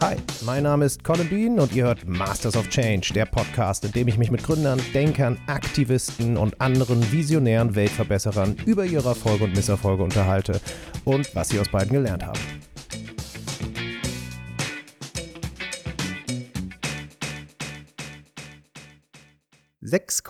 [0.00, 0.14] Hi,
[0.44, 4.06] mein Name ist Colin Bean und ihr hört Masters of Change, der Podcast, in dem
[4.06, 10.04] ich mich mit Gründern, Denkern, Aktivisten und anderen visionären Weltverbesserern über ihre Erfolge und Misserfolge
[10.04, 10.60] unterhalte
[11.04, 12.38] und was sie aus beiden gelernt haben.
[19.80, 20.22] Sechs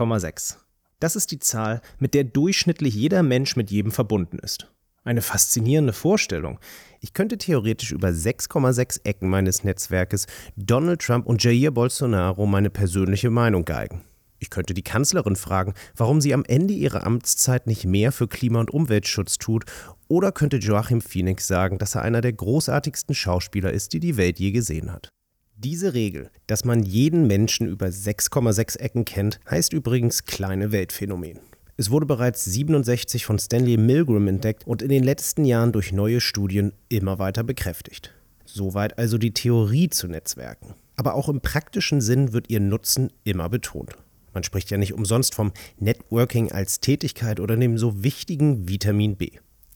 [0.98, 4.72] Das ist die Zahl, mit der durchschnittlich jeder Mensch mit jedem verbunden ist.
[5.08, 6.58] Eine faszinierende Vorstellung.
[7.00, 13.30] Ich könnte theoretisch über 6,6 Ecken meines Netzwerkes Donald Trump und Jair Bolsonaro meine persönliche
[13.30, 14.02] Meinung geigen.
[14.38, 18.60] Ich könnte die Kanzlerin fragen, warum sie am Ende ihrer Amtszeit nicht mehr für Klima-
[18.60, 19.64] und Umweltschutz tut,
[20.08, 24.38] oder könnte Joachim Phoenix sagen, dass er einer der großartigsten Schauspieler ist, die die Welt
[24.38, 25.08] je gesehen hat.
[25.56, 31.38] Diese Regel, dass man jeden Menschen über 6,6 Ecken kennt, heißt übrigens kleine Weltphänomen.
[31.80, 36.20] Es wurde bereits 67 von Stanley Milgram entdeckt und in den letzten Jahren durch neue
[36.20, 38.12] Studien immer weiter bekräftigt.
[38.44, 40.74] Soweit also die Theorie zu Netzwerken.
[40.96, 43.92] Aber auch im praktischen Sinn wird ihr Nutzen immer betont.
[44.34, 49.30] Man spricht ja nicht umsonst vom Networking als Tätigkeit oder dem so wichtigen Vitamin B.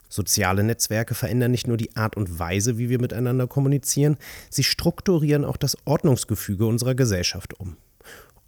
[0.08, 4.16] Soziale Netzwerke verändern nicht nur die Art und Weise, wie wir miteinander kommunizieren,
[4.50, 7.76] sie strukturieren auch das Ordnungsgefüge unserer Gesellschaft um.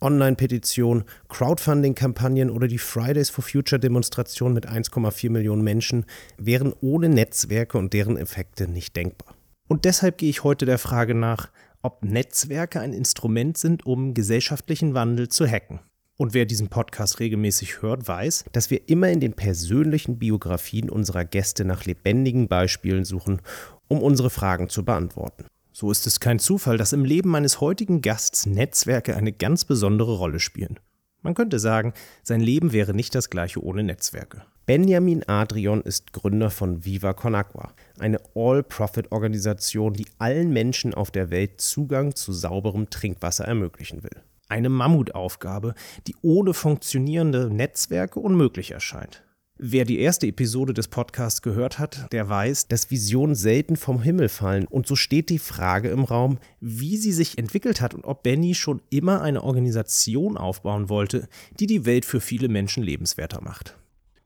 [0.00, 6.05] Online-Petitionen, Crowdfunding-Kampagnen oder die Fridays for Future-Demonstration mit 1,4 Millionen Menschen
[6.39, 9.34] wären ohne Netzwerke und deren Effekte nicht denkbar.
[9.69, 11.51] Und deshalb gehe ich heute der Frage nach,
[11.83, 15.81] ob Netzwerke ein Instrument sind, um gesellschaftlichen Wandel zu hacken.
[16.17, 21.25] Und wer diesen Podcast regelmäßig hört, weiß, dass wir immer in den persönlichen Biografien unserer
[21.25, 23.42] Gäste nach lebendigen Beispielen suchen,
[23.89, 25.47] um unsere Fragen zu beantworten.
[25.77, 30.19] So ist es kein Zufall, dass im Leben meines heutigen Gasts Netzwerke eine ganz besondere
[30.19, 30.78] Rolle spielen.
[31.20, 34.45] Man könnte sagen, sein Leben wäre nicht das gleiche ohne Netzwerke.
[34.67, 41.30] Benjamin Adrian ist Gründer von Viva Con Agua, eine All-Profit-Organisation, die allen Menschen auf der
[41.30, 44.22] Welt Zugang zu sauberem Trinkwasser ermöglichen will.
[44.48, 45.75] Eine Mammutaufgabe,
[46.06, 49.24] die ohne funktionierende Netzwerke unmöglich erscheint.
[49.57, 54.29] Wer die erste Episode des Podcasts gehört hat, der weiß, dass Visionen selten vom Himmel
[54.29, 54.67] fallen.
[54.67, 58.57] Und so steht die Frage im Raum, wie sie sich entwickelt hat und ob Benny
[58.57, 61.29] schon immer eine Organisation aufbauen wollte,
[61.61, 63.77] die die Welt für viele Menschen lebenswerter macht.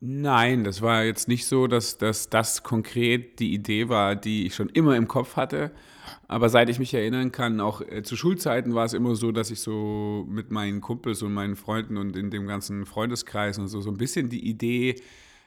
[0.01, 4.55] Nein, das war jetzt nicht so, dass, dass das konkret die Idee war, die ich
[4.55, 5.73] schon immer im Kopf hatte.
[6.31, 9.51] Aber seit ich mich erinnern kann, auch äh, zu Schulzeiten war es immer so, dass
[9.51, 13.81] ich so mit meinen Kumpels und meinen Freunden und in dem ganzen Freundeskreis und so,
[13.81, 14.97] so ein bisschen die Idee,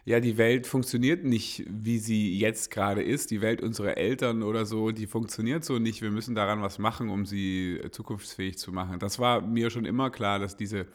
[0.05, 3.29] ja, die Welt funktioniert nicht, wie sie jetzt gerade ist.
[3.29, 6.01] Die Welt unserer Eltern oder so, die funktioniert so nicht.
[6.01, 8.97] Wir müssen daran was machen, um sie äh, zukunftsfähig zu machen.
[8.97, 10.87] Das war mir schon immer klar, dass diese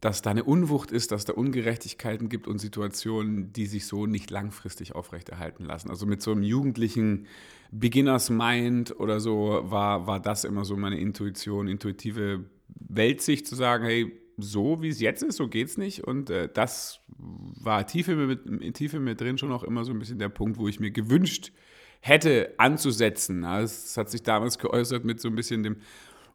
[0.00, 4.30] dass da eine Unwucht ist, dass da Ungerechtigkeiten gibt und Situationen, die sich so nicht
[4.30, 5.90] langfristig aufrechterhalten lassen.
[5.90, 7.26] Also mit so einem jugendlichen
[7.72, 13.84] Beginners Mind oder so war, war das immer so meine Intuition, intuitive Weltsicht zu sagen,
[13.84, 16.04] hey, so wie es jetzt ist, so geht es nicht.
[16.04, 19.92] Und äh, das war tief in, mir, tief in mir drin schon auch immer so
[19.92, 21.52] ein bisschen der Punkt, wo ich mir gewünscht
[22.00, 23.44] hätte anzusetzen.
[23.44, 25.78] Es hat sich damals geäußert mit so ein bisschen dem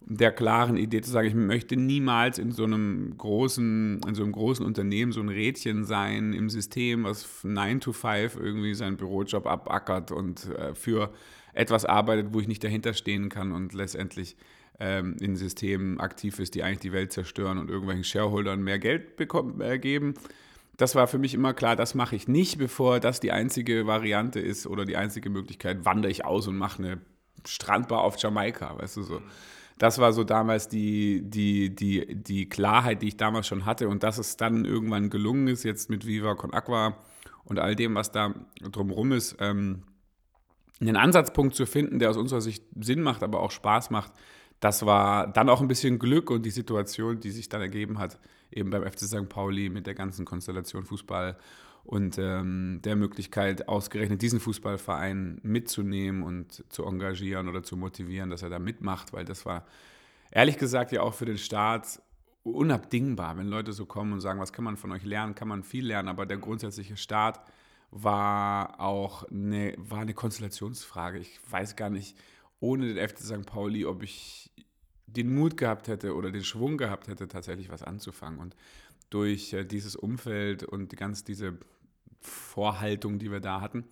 [0.05, 4.31] der klaren Idee zu sagen, ich möchte niemals in so einem großen, in so einem
[4.31, 9.47] großen Unternehmen so ein Rädchen sein im System, was 9 to 5 irgendwie seinen Bürojob
[9.47, 11.13] abackert und äh, für
[11.53, 14.35] etwas arbeitet, wo ich nicht dahinter stehen kann und letztendlich
[14.79, 19.15] ähm, in Systemen aktiv ist, die eigentlich die Welt zerstören und irgendwelchen Shareholdern mehr Geld
[19.15, 20.15] bekommen, äh, geben.
[20.77, 24.39] Das war für mich immer klar, das mache ich nicht, bevor das die einzige Variante
[24.39, 27.01] ist oder die einzige Möglichkeit, wandere ich aus und mache eine
[27.45, 29.21] Strandbar auf Jamaika, weißt du so.
[29.83, 33.89] Das war so damals die, die, die, die Klarheit, die ich damals schon hatte.
[33.89, 36.95] Und dass es dann irgendwann gelungen ist, jetzt mit Viva Con Aqua
[37.43, 39.83] und all dem, was da drumherum ist, ähm,
[40.79, 44.13] einen Ansatzpunkt zu finden, der aus unserer Sicht Sinn macht, aber auch Spaß macht,
[44.61, 48.19] das war dann auch ein bisschen Glück und die Situation, die sich dann ergeben hat,
[48.51, 49.27] eben beim FC St.
[49.27, 51.37] Pauli mit der ganzen Konstellation Fußball
[51.83, 58.41] und ähm, der Möglichkeit, ausgerechnet diesen Fußballverein mitzunehmen und zu engagieren oder zu motivieren, dass
[58.41, 59.65] er da mitmacht, weil das war
[60.31, 62.01] ehrlich gesagt ja auch für den Staat
[62.43, 65.63] unabdingbar, wenn Leute so kommen und sagen, was kann man von euch lernen, kann man
[65.63, 67.39] viel lernen, aber der grundsätzliche Start
[67.91, 71.19] war auch eine, war eine Konstellationsfrage.
[71.19, 72.17] Ich weiß gar nicht,
[72.59, 73.45] ohne den FC St.
[73.45, 74.51] Pauli, ob ich
[75.05, 78.39] den Mut gehabt hätte oder den Schwung gehabt hätte, tatsächlich was anzufangen.
[78.39, 78.55] Und
[79.13, 81.57] durch äh, dieses Umfeld und die ganz diese
[82.21, 83.85] Vorhaltung, die wir da hatten,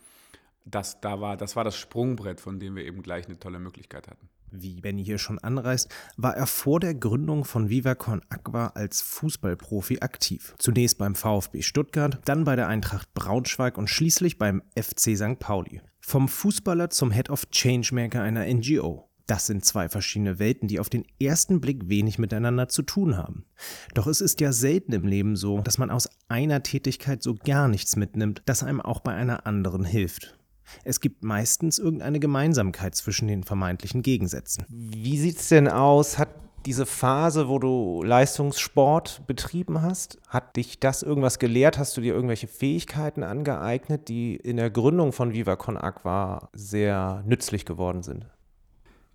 [0.65, 4.07] das, da war, das war das Sprungbrett, von dem wir eben gleich eine tolle Möglichkeit
[4.07, 4.29] hatten.
[4.51, 9.01] Wie Benny hier schon anreißt, war er vor der Gründung von Viva Con Aqua als
[9.01, 10.53] Fußballprofi aktiv.
[10.57, 15.39] Zunächst beim VfB Stuttgart, dann bei der Eintracht Braunschweig und schließlich beim FC St.
[15.39, 15.81] Pauli.
[16.01, 19.11] Vom Fußballer zum Head of Changemaker einer NGO.
[19.31, 23.45] Das sind zwei verschiedene Welten, die auf den ersten Blick wenig miteinander zu tun haben.
[23.94, 27.69] Doch es ist ja selten im Leben so, dass man aus einer Tätigkeit so gar
[27.69, 30.38] nichts mitnimmt, das einem auch bei einer anderen hilft.
[30.83, 34.66] Es gibt meistens irgendeine Gemeinsamkeit zwischen den vermeintlichen Gegensätzen.
[34.68, 36.18] Wie sieht es denn aus?
[36.18, 36.36] Hat
[36.66, 41.78] diese Phase, wo du Leistungssport betrieben hast, hat dich das irgendwas gelehrt?
[41.78, 47.63] Hast du dir irgendwelche Fähigkeiten angeeignet, die in der Gründung von Viva Aqua sehr nützlich
[47.63, 48.25] geworden sind?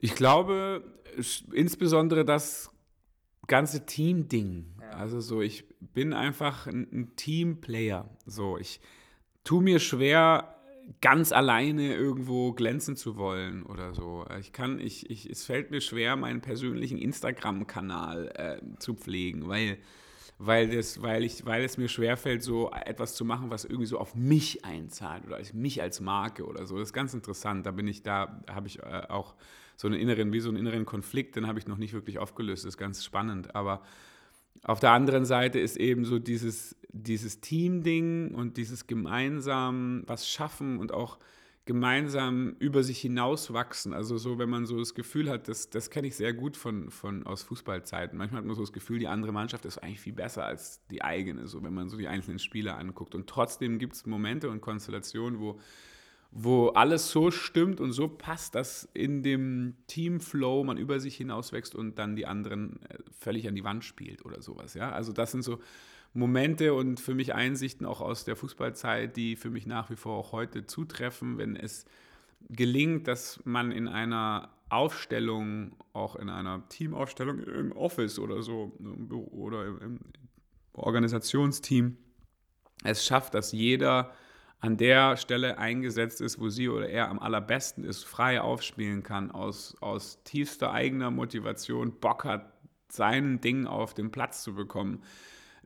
[0.07, 0.85] Ich glaube,
[1.53, 2.71] insbesondere das
[3.49, 4.67] ganze Team-Ding.
[4.93, 8.09] Also so, ich bin einfach ein, ein Teamplayer.
[8.25, 8.81] So, ich
[9.43, 10.55] tue mir schwer,
[11.01, 14.25] ganz alleine irgendwo glänzen zu wollen oder so.
[14.39, 19.77] Ich kann, ich, ich, es fällt mir schwer, meinen persönlichen Instagram-Kanal äh, zu pflegen, weil,
[20.39, 23.99] weil, das, weil, ich, weil es mir schwerfällt, so etwas zu machen, was irgendwie so
[23.99, 26.79] auf mich einzahlt oder als mich als Marke oder so.
[26.79, 27.67] Das ist ganz interessant.
[27.67, 29.35] Da bin ich, da habe ich äh, auch
[29.77, 32.65] so einen inneren, wie so einen inneren Konflikt, den habe ich noch nicht wirklich aufgelöst.
[32.65, 33.55] Das ist ganz spannend.
[33.55, 33.83] Aber
[34.63, 40.79] auf der anderen Seite ist eben so dieses, dieses Team-Ding und dieses gemeinsam was schaffen
[40.79, 41.19] und auch
[41.67, 43.93] gemeinsam über sich hinauswachsen.
[43.93, 46.91] Also so, wenn man so das Gefühl hat, das, das kenne ich sehr gut von,
[46.91, 48.17] von aus Fußballzeiten.
[48.17, 51.03] Manchmal hat man so das Gefühl, die andere Mannschaft ist eigentlich viel besser als die
[51.03, 53.17] eigene, so wenn man so die einzelnen Spieler anguckt.
[53.17, 55.59] Und trotzdem gibt es Momente und Konstellationen, wo
[56.39, 61.75] wo alles so stimmt und so passt, dass in dem Teamflow man über sich hinauswächst
[61.75, 64.75] und dann die anderen äh, völlig an die Wand spielt oder sowas.
[64.75, 64.93] Ja?
[64.93, 65.61] Also das sind so
[66.13, 70.15] Momente und für mich Einsichten auch aus der Fußballzeit, die für mich nach wie vor
[70.19, 71.87] auch heute zutreffen, wenn es
[72.51, 78.77] gelingt, dass man in einer Aufstellung, auch in einer Teamaufstellung im Office oder so
[79.31, 80.01] oder im
[80.75, 81.97] Organisationsteam,
[82.85, 84.13] es schafft, dass jeder
[84.67, 89.31] an der Stelle eingesetzt ist, wo sie oder er am allerbesten ist, frei aufspielen kann,
[89.31, 92.53] aus, aus tiefster eigener Motivation Bock hat,
[92.89, 95.03] sein Ding auf den Platz zu bekommen,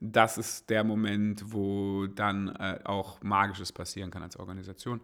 [0.01, 5.01] das ist der Moment, wo dann äh, auch Magisches passieren kann als Organisation.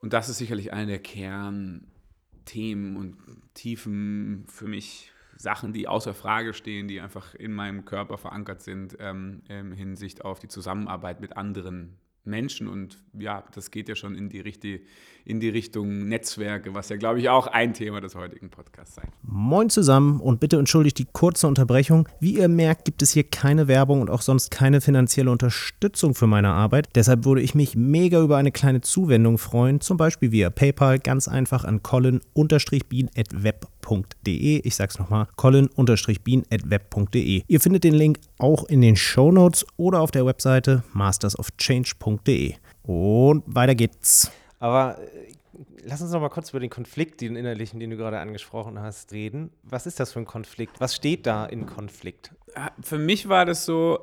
[0.00, 3.16] Und das ist sicherlich eine der Kernthemen und
[3.54, 8.96] tiefen für mich Sachen, die außer Frage stehen, die einfach in meinem Körper verankert sind,
[9.00, 11.96] ähm, in Hinsicht auf die Zusammenarbeit mit anderen
[12.28, 14.78] Menschen und ja, das geht ja schon in die, Richtung,
[15.28, 19.08] in die Richtung Netzwerke, was ja, glaube ich, auch ein Thema des heutigen Podcasts sein.
[19.22, 22.08] Moin zusammen und bitte entschuldigt die kurze Unterbrechung.
[22.18, 26.26] Wie ihr merkt, gibt es hier keine Werbung und auch sonst keine finanzielle Unterstützung für
[26.26, 26.88] meine Arbeit.
[26.94, 31.28] Deshalb würde ich mich mega über eine kleine Zuwendung freuen, zum Beispiel via PayPal ganz
[31.28, 34.60] einfach an colin-bean.web.de.
[34.64, 37.42] Ich sag's nochmal, colin-bean.web.de.
[37.46, 42.54] Ihr findet den Link auch in den Show Notes oder auf der Webseite mastersofchange.de.
[42.82, 44.32] Und weiter geht's.
[44.58, 45.32] Aber äh,
[45.84, 49.12] lass uns noch mal kurz über den Konflikt, den innerlichen, den du gerade angesprochen hast,
[49.12, 49.50] reden.
[49.62, 50.80] Was ist das für ein Konflikt?
[50.80, 52.34] Was steht da in Konflikt?
[52.82, 54.00] Für mich war das so,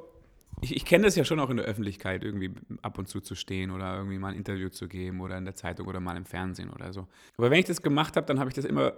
[0.62, 3.36] ich, ich kenne das ja schon auch in der Öffentlichkeit, irgendwie ab und zu zu
[3.36, 6.26] stehen oder irgendwie mal ein Interview zu geben oder in der Zeitung oder mal im
[6.26, 7.08] Fernsehen oder so.
[7.38, 8.94] Aber wenn ich das gemacht habe, dann habe ich das immer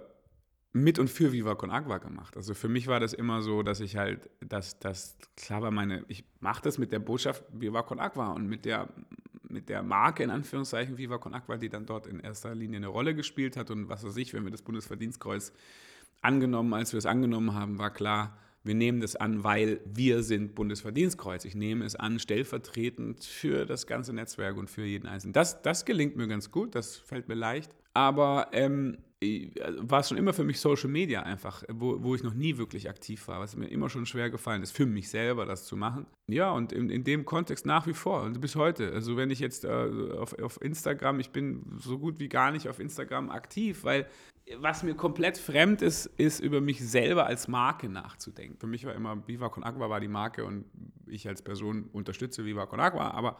[0.72, 2.36] mit und für Viva Con Agua gemacht.
[2.36, 6.04] Also für mich war das immer so, dass ich halt, dass das klar war, meine,
[6.08, 8.88] ich mache das mit der Botschaft Viva Con Agua und mit der,
[9.50, 12.88] mit der Marke in Anführungszeichen Viva Con Agua, die dann dort in erster Linie eine
[12.88, 15.52] Rolle gespielt hat und was weiß ich, wenn wir das Bundesverdienstkreuz
[16.20, 20.54] angenommen, als wir es angenommen haben, war klar, wir nehmen das an, weil wir sind
[20.54, 21.44] Bundesverdienstkreuz.
[21.44, 25.32] Ich nehme es an, stellvertretend für das ganze Netzwerk und für jeden Einzelnen.
[25.32, 27.70] Das, das gelingt mir ganz gut, das fällt mir leicht.
[27.94, 32.34] Aber ähm, war es schon immer für mich Social Media einfach, wo, wo ich noch
[32.34, 35.64] nie wirklich aktiv war, was mir immer schon schwer gefallen ist, für mich selber das
[35.64, 36.06] zu machen.
[36.28, 38.92] Ja, und in, in dem Kontext nach wie vor und bis heute.
[38.92, 42.68] Also wenn ich jetzt äh, auf, auf Instagram, ich bin so gut wie gar nicht
[42.68, 44.06] auf Instagram aktiv, weil
[44.56, 48.56] was mir komplett fremd ist, ist über mich selber als Marke nachzudenken.
[48.58, 50.64] Für mich war immer Viva Con Agua war die Marke und
[51.06, 53.38] ich als Person unterstütze Viva Con Agua, aber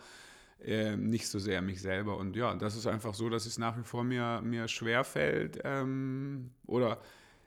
[0.64, 2.16] äh, nicht so sehr mich selber.
[2.16, 5.60] Und ja, das ist einfach so, dass es nach wie vor mir, mir schwerfällt.
[5.64, 7.00] Ähm, oder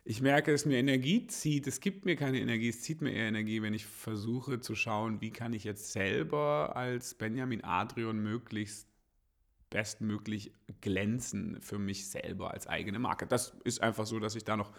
[0.04, 1.68] ich merke, dass mir Energie zieht.
[1.68, 5.22] Es gibt mir keine Energie, es zieht mir eher Energie, wenn ich versuche zu schauen,
[5.22, 8.88] wie kann ich jetzt selber als Benjamin Adrian möglichst
[9.70, 10.52] bestmöglich
[10.82, 13.26] glänzen für mich selber als eigene Marke.
[13.28, 14.72] Das ist einfach so, dass ich da noch,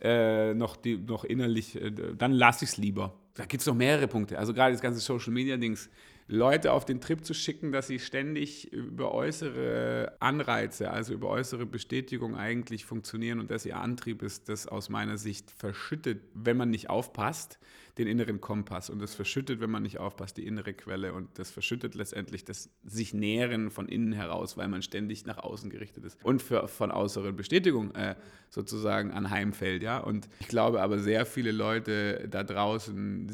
[0.00, 3.18] äh, noch, die, noch innerlich, äh, dann lasse ich es lieber.
[3.34, 4.38] Da gibt es noch mehrere Punkte.
[4.38, 5.90] Also gerade das ganze Social Media Dings
[6.30, 11.64] Leute auf den Trip zu schicken, dass sie ständig über äußere Anreize, also über äußere
[11.64, 16.68] Bestätigung eigentlich funktionieren und dass ihr Antrieb ist, das aus meiner Sicht verschüttet, wenn man
[16.68, 17.58] nicht aufpasst
[17.98, 18.90] den inneren Kompass.
[18.90, 21.12] Und das verschüttet, wenn man nicht aufpasst, die innere Quelle.
[21.12, 25.70] Und das verschüttet letztendlich das sich nähren von innen heraus, weil man ständig nach außen
[25.70, 26.18] gerichtet ist.
[26.24, 28.14] Und für, von äußeren Bestätigung äh,
[28.50, 29.98] sozusagen anheimfällt, ja.
[29.98, 33.28] Und ich glaube aber sehr viele Leute da draußen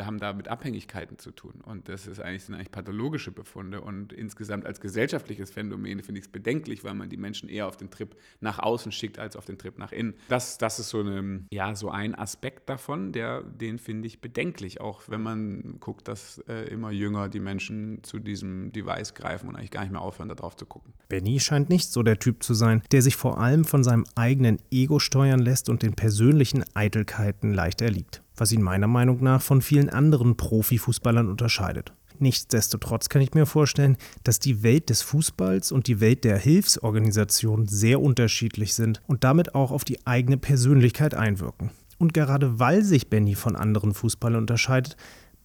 [0.00, 1.60] haben da mit Abhängigkeiten zu tun.
[1.64, 3.80] Und das ist eigentlich, sind eigentlich pathologische Befunde.
[3.80, 7.76] Und insgesamt als gesellschaftliches Phänomen finde ich es bedenklich, weil man die Menschen eher auf
[7.76, 10.14] den Trip nach außen schickt als auf den Trip nach innen.
[10.28, 14.20] Das, das ist so, eine, ja, so ein Aspekt davon, der, den den finde ich
[14.20, 19.48] bedenklich, auch wenn man guckt, dass äh, immer jünger die Menschen zu diesem Device greifen
[19.48, 20.92] und eigentlich gar nicht mehr aufhören, darauf zu gucken.
[21.08, 24.58] Benny scheint nicht so der Typ zu sein, der sich vor allem von seinem eigenen
[24.70, 29.62] Ego steuern lässt und den persönlichen Eitelkeiten leicht erliegt, was ihn meiner Meinung nach von
[29.62, 31.94] vielen anderen Profifußballern unterscheidet.
[32.18, 37.66] Nichtsdestotrotz kann ich mir vorstellen, dass die Welt des Fußballs und die Welt der Hilfsorganisation
[37.66, 41.70] sehr unterschiedlich sind und damit auch auf die eigene Persönlichkeit einwirken.
[41.98, 44.96] Und gerade weil sich Benny von anderen Fußballern unterscheidet,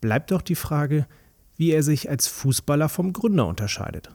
[0.02, 1.08] bleibt doch die Frage,
[1.56, 4.10] wie er sich als Fußballer vom Gründer unterscheidet.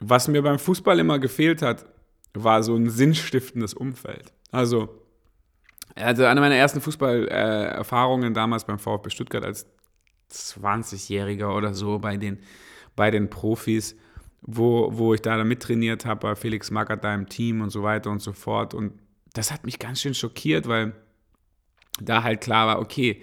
[0.00, 1.86] Was mir beim Fußball immer gefehlt hat,
[2.34, 4.32] war so ein sinnstiftendes Umfeld.
[4.50, 4.88] Also,
[5.94, 9.66] also eine meiner ersten Fußballerfahrungen damals beim VfB Stuttgart als
[10.32, 12.38] 20-Jähriger oder so bei den,
[12.96, 13.96] bei den Profis,
[14.42, 18.10] wo, wo ich da mittrainiert habe, bei Felix Magath da im Team und so weiter
[18.10, 18.74] und so fort.
[18.74, 18.92] Und
[19.34, 20.94] das hat mich ganz schön schockiert, weil
[22.00, 23.22] da halt klar war, okay,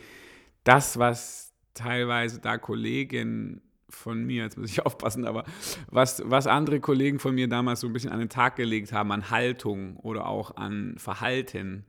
[0.64, 5.44] das, was teilweise da Kollegen von mir, jetzt muss ich aufpassen, aber
[5.90, 9.12] was, was andere Kollegen von mir damals so ein bisschen an den Tag gelegt haben,
[9.12, 11.86] an Haltung oder auch an Verhalten,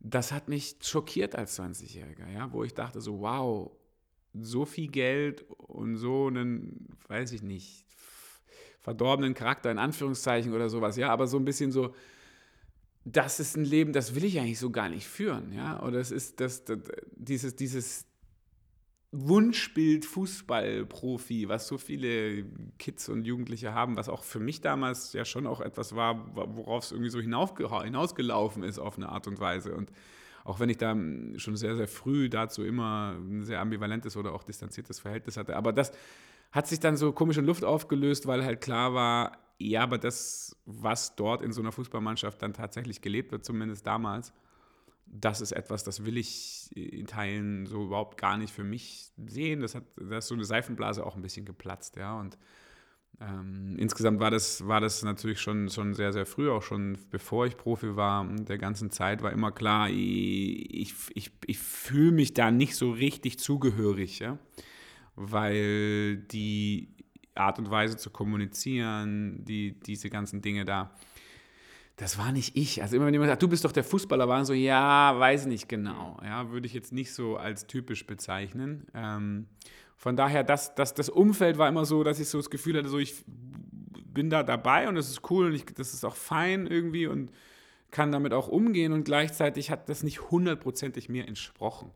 [0.00, 3.70] das hat mich schockiert als 20-Jähriger, ja, wo ich dachte so, wow,
[4.34, 7.84] so viel Geld und so einen, weiß ich nicht,
[8.80, 11.94] verdorbenen Charakter in Anführungszeichen oder sowas, ja, aber so ein bisschen so,
[13.04, 15.82] das ist ein Leben, das will ich eigentlich so gar nicht führen, ja.
[15.82, 16.78] Oder es ist das, das
[17.16, 18.06] dieses, dieses
[19.10, 22.46] Wunschbild Fußballprofi, was so viele
[22.78, 26.84] Kids und Jugendliche haben, was auch für mich damals ja schon auch etwas war, worauf
[26.84, 29.74] es irgendwie so hinausgelaufen ist auf eine Art und Weise.
[29.74, 29.92] Und
[30.44, 30.96] auch wenn ich da
[31.36, 35.56] schon sehr, sehr früh dazu immer ein sehr ambivalentes oder auch distanziertes Verhältnis hatte.
[35.56, 35.92] Aber das
[36.50, 40.56] hat sich dann so komisch in Luft aufgelöst, weil halt klar war, ja, aber das,
[40.64, 44.32] was dort in so einer Fußballmannschaft dann tatsächlich gelebt wird, zumindest damals,
[45.06, 49.60] das ist etwas, das will ich in Teilen so überhaupt gar nicht für mich sehen.
[49.60, 52.18] Das hat, da ist so eine Seifenblase auch ein bisschen geplatzt, ja.
[52.18, 52.38] Und
[53.20, 57.46] ähm, insgesamt war das, war das natürlich schon, schon sehr, sehr früh, auch schon bevor
[57.46, 62.50] ich Profi war, der ganzen Zeit war immer klar, ich, ich, ich fühle mich da
[62.50, 64.38] nicht so richtig zugehörig, ja.
[65.14, 66.88] Weil die
[67.34, 70.90] Art und Weise zu kommunizieren, die, diese ganzen Dinge da.
[71.96, 72.82] Das war nicht ich.
[72.82, 75.68] Also immer wenn jemand sagt, du bist doch der Fußballer, waren so, ja, weiß nicht
[75.68, 76.18] genau.
[76.24, 78.86] Ja, würde ich jetzt nicht so als typisch bezeichnen.
[78.94, 79.46] Ähm,
[79.96, 82.88] von daher, das, das, das Umfeld war immer so, dass ich so das Gefühl hatte,
[82.88, 86.66] so ich bin da dabei und es ist cool und ich, das ist auch fein
[86.66, 87.30] irgendwie und
[87.90, 91.90] kann damit auch umgehen und gleichzeitig hat das nicht hundertprozentig mir entsprochen.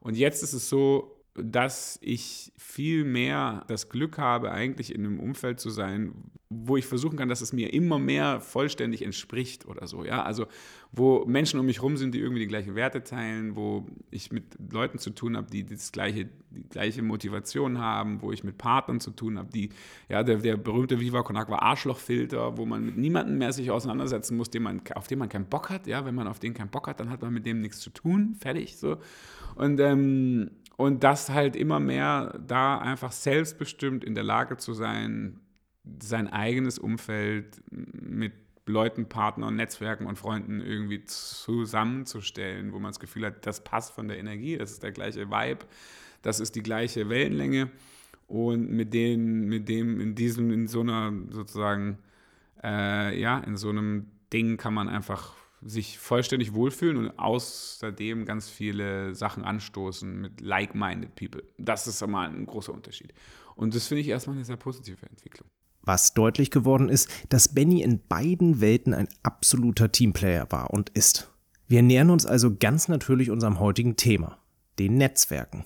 [0.00, 5.20] Und jetzt ist es so, dass ich viel mehr das Glück habe, eigentlich in einem
[5.20, 6.12] Umfeld zu sein,
[6.48, 10.04] wo ich versuchen kann, dass es mir immer mehr vollständig entspricht oder so.
[10.04, 10.22] Ja?
[10.22, 10.46] Also
[10.92, 14.44] wo Menschen um mich herum sind, die irgendwie die gleichen Werte teilen, wo ich mit
[14.72, 19.00] Leuten zu tun habe, die das gleiche, die gleiche Motivation haben, wo ich mit Partnern
[19.00, 19.70] zu tun habe, die,
[20.08, 24.36] ja, der, der berühmte Viva Con Agua Arschlochfilter, wo man mit niemandem mehr sich auseinandersetzen
[24.36, 25.88] muss, den man, auf den man keinen Bock hat.
[25.88, 26.04] Ja?
[26.04, 28.36] Wenn man auf den keinen Bock hat, dann hat man mit dem nichts zu tun.
[28.38, 28.76] Fertig.
[28.76, 28.98] So.
[29.56, 35.40] Und ähm, und das halt immer mehr da einfach selbstbestimmt in der Lage zu sein,
[36.00, 38.32] sein eigenes Umfeld mit
[38.66, 44.08] Leuten, Partnern, Netzwerken und Freunden irgendwie zusammenzustellen, wo man das Gefühl hat, das passt von
[44.08, 45.64] der Energie, das ist der gleiche Vibe,
[46.22, 47.70] das ist die gleiche Wellenlänge.
[48.26, 51.98] Und mit denen, mit dem, in diesem, in so einer sozusagen,
[52.62, 55.34] äh, ja, in so einem Ding kann man einfach
[55.66, 61.42] sich vollständig wohlfühlen und außerdem ganz viele Sachen anstoßen mit like-minded people.
[61.58, 63.12] Das ist immer ein großer Unterschied.
[63.54, 65.48] Und das finde ich erstmal eine sehr positive Entwicklung.
[65.82, 71.30] Was deutlich geworden ist, dass Benny in beiden Welten ein absoluter Teamplayer war und ist.
[71.68, 74.38] Wir nähern uns also ganz natürlich unserem heutigen Thema,
[74.78, 75.64] den Netzwerken.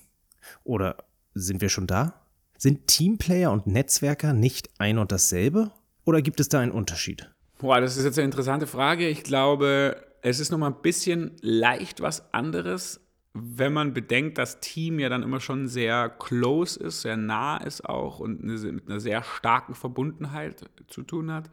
[0.65, 0.97] Oder
[1.35, 2.27] sind wir schon da?
[2.59, 5.73] Sind Teamplayer und Netzwerker nicht ein und dasselbe?
[6.05, 7.31] Oder gibt es da einen Unterschied?
[7.61, 9.07] Boah, das ist jetzt eine interessante Frage.
[9.07, 13.01] Ich glaube, es ist noch mal ein bisschen leicht was anderes,
[13.35, 17.85] wenn man bedenkt, dass Team ja dann immer schon sehr close ist, sehr nah ist
[17.85, 21.51] auch und mit einer sehr starken Verbundenheit zu tun hat.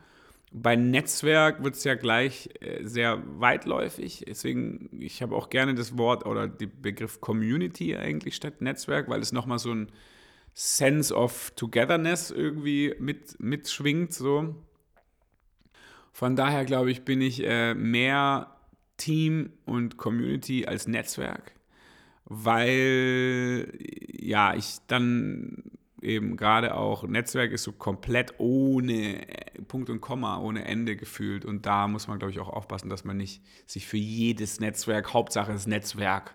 [0.54, 4.24] Bei Netzwerk wird es ja gleich äh, sehr weitläufig.
[4.26, 9.20] Deswegen, ich habe auch gerne das Wort oder den Begriff Community eigentlich statt Netzwerk, weil
[9.20, 9.92] es nochmal so ein
[10.54, 14.14] Sense of Togetherness irgendwie mit, mitschwingt.
[14.14, 14.56] So.
[16.18, 18.56] Von daher glaube ich, bin ich äh, mehr
[18.98, 21.52] Team und Community als Netzwerk,
[22.26, 23.72] weil
[24.20, 25.66] ja, ich dann
[26.02, 31.46] eben gerade auch Netzwerk ist so komplett ohne äh, Punkt und Komma, ohne Ende gefühlt.
[31.46, 35.14] Und da muss man, glaube ich, auch aufpassen, dass man nicht sich für jedes Netzwerk,
[35.14, 36.34] Hauptsache das Netzwerk,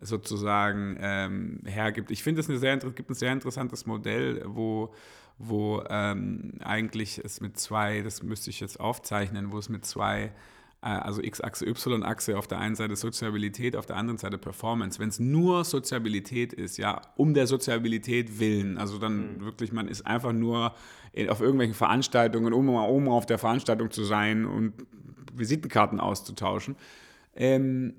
[0.00, 2.10] sozusagen ähm, hergibt.
[2.10, 4.94] Ich finde, es eine sehr, gibt ein sehr interessantes Modell, wo,
[5.38, 10.32] wo ähm, eigentlich es mit zwei, das müsste ich jetzt aufzeichnen, wo es mit zwei
[10.82, 14.98] äh, also X-Achse, Y-Achse, auf der einen Seite Soziabilität, auf der anderen Seite Performance.
[14.98, 19.44] Wenn es nur Soziabilität ist, ja, um der Soziabilität willen, also dann mhm.
[19.44, 20.74] wirklich, man ist einfach nur
[21.28, 24.74] auf irgendwelchen Veranstaltungen, um mal oben auf der Veranstaltung zu sein und
[25.34, 26.76] Visitenkarten auszutauschen.
[27.34, 27.94] Ähm,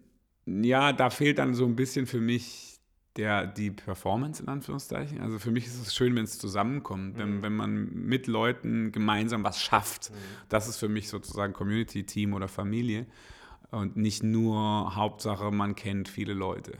[0.63, 2.79] ja, da fehlt dann so ein bisschen für mich
[3.15, 5.19] der, die Performance in Anführungszeichen.
[5.19, 7.19] Also für mich ist es schön, wenn es zusammenkommt, mhm.
[7.19, 10.11] wenn, wenn man mit Leuten gemeinsam was schafft.
[10.11, 10.15] Mhm.
[10.47, 13.05] Das ist für mich sozusagen Community, Team oder Familie
[13.71, 16.79] und nicht nur Hauptsache, man kennt viele Leute.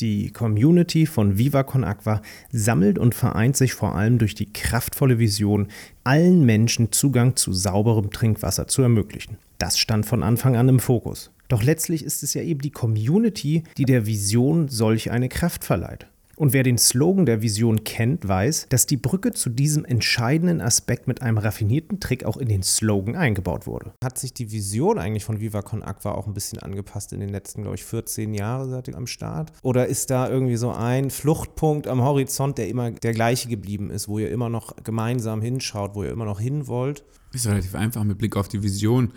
[0.00, 5.18] Die Community von Viva Con Aqua sammelt und vereint sich vor allem durch die kraftvolle
[5.18, 5.66] Vision,
[6.04, 9.38] allen Menschen Zugang zu sauberem Trinkwasser zu ermöglichen.
[9.58, 11.32] Das stand von Anfang an im Fokus.
[11.48, 16.06] Doch letztlich ist es ja eben die Community, die der Vision solch eine Kraft verleiht.
[16.38, 21.08] Und wer den Slogan der Vision kennt, weiß, dass die Brücke zu diesem entscheidenden Aspekt
[21.08, 23.92] mit einem raffinierten Trick auch in den Slogan eingebaut wurde.
[24.04, 27.28] Hat sich die Vision eigentlich von Viva Con Aqua auch ein bisschen angepasst in den
[27.28, 29.52] letzten, glaube ich, 14 Jahren ihr am Start?
[29.62, 34.06] Oder ist da irgendwie so ein Fluchtpunkt am Horizont, der immer der gleiche geblieben ist,
[34.06, 37.02] wo ihr immer noch gemeinsam hinschaut, wo ihr immer noch hin wollt?
[37.32, 39.12] Ist relativ einfach mit Blick auf die Vision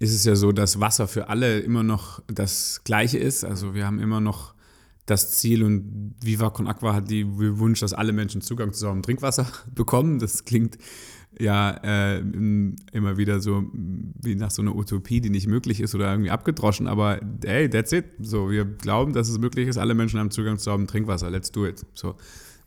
[0.00, 3.44] ist es ja so, dass Wasser für alle immer noch das Gleiche ist.
[3.44, 4.53] Also wir haben immer noch
[5.06, 9.02] das Ziel und Viva Con Aqua hat die Wunsch, dass alle Menschen Zugang zu sauberem
[9.02, 10.18] Trinkwasser bekommen.
[10.18, 10.78] Das klingt
[11.38, 16.10] ja äh, immer wieder so wie nach so einer Utopie, die nicht möglich ist oder
[16.10, 18.06] irgendwie abgedroschen, aber hey, that's it.
[18.20, 21.30] So, wir glauben, dass es möglich ist, alle Menschen haben Zugang zu sauberem Trinkwasser.
[21.30, 21.84] Let's do it.
[21.94, 22.14] So.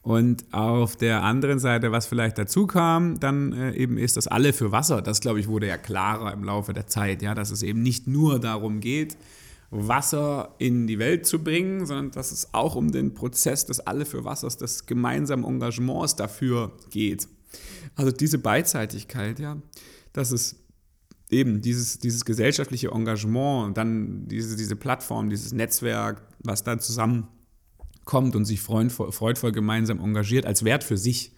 [0.02, 4.54] Und auf der anderen Seite, was vielleicht dazu kam, dann äh, eben ist, dass alle
[4.54, 7.64] für Wasser, das glaube ich wurde ja klarer im Laufe der Zeit, ja, dass es
[7.64, 9.18] eben nicht nur darum geht,
[9.70, 14.06] Wasser in die Welt zu bringen, sondern dass es auch um den Prozess des Alle
[14.06, 17.28] für Wassers, des gemeinsamen Engagements dafür geht.
[17.96, 19.62] Also diese Beidseitigkeit, ja,
[20.14, 20.56] dass es
[21.30, 27.28] eben dieses, dieses gesellschaftliche Engagement, dann diese, diese Plattform, dieses Netzwerk, was da zusammen
[28.06, 31.34] kommt und sich freudvoll, freudvoll gemeinsam engagiert, als Wert für sich.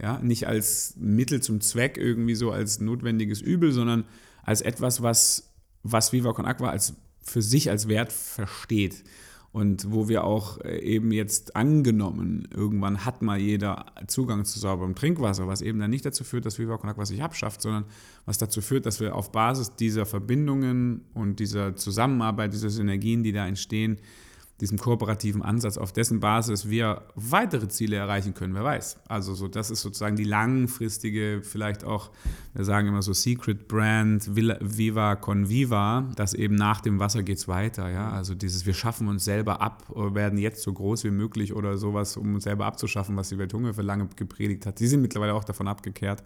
[0.00, 4.04] Ja, nicht als Mittel zum Zweck irgendwie so als notwendiges Übel, sondern
[4.44, 5.52] als etwas, was,
[5.82, 6.94] was Viva Con Aqua als,
[7.28, 9.04] für sich als Wert versteht.
[9.50, 14.94] Und wo wir auch äh, eben jetzt angenommen, irgendwann hat mal jeder Zugang zu sauberem
[14.94, 17.84] Trinkwasser, was eben dann nicht dazu führt, dass Viva Con sich abschafft, sondern
[18.26, 23.32] was dazu führt, dass wir auf Basis dieser Verbindungen und dieser Zusammenarbeit, dieser Synergien, die
[23.32, 23.98] da entstehen,
[24.60, 28.98] diesem kooperativen Ansatz, auf dessen Basis wir weitere Ziele erreichen können, wer weiß.
[29.08, 32.10] Also so, das ist sozusagen die langfristige, vielleicht auch,
[32.54, 37.38] wir sagen immer so Secret Brand, Viva con Viva, dass eben nach dem Wasser geht
[37.38, 38.10] es weiter, ja.
[38.10, 42.16] Also dieses, wir schaffen uns selber ab, werden jetzt so groß wie möglich oder sowas,
[42.16, 44.80] um uns selber abzuschaffen, was die Welthungerhilfe für lange gepredigt hat.
[44.80, 46.22] Die sind mittlerweile auch davon abgekehrt.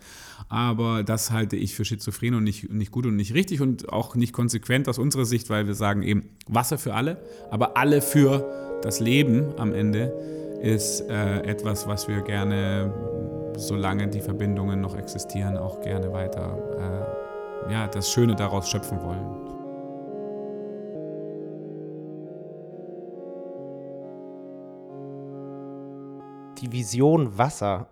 [0.49, 4.14] Aber das halte ich für schizophren und nicht, nicht gut und nicht richtig und auch
[4.14, 8.21] nicht konsequent aus unserer Sicht, weil wir sagen eben Wasser für alle, aber alle für
[8.22, 10.12] für das Leben am Ende
[10.62, 12.92] ist äh, etwas, was wir gerne,
[13.56, 16.56] solange die Verbindungen noch existieren, auch gerne weiter,
[17.68, 19.26] äh, ja, das Schöne daraus schöpfen wollen.
[26.61, 27.88] Die Vision Wasser,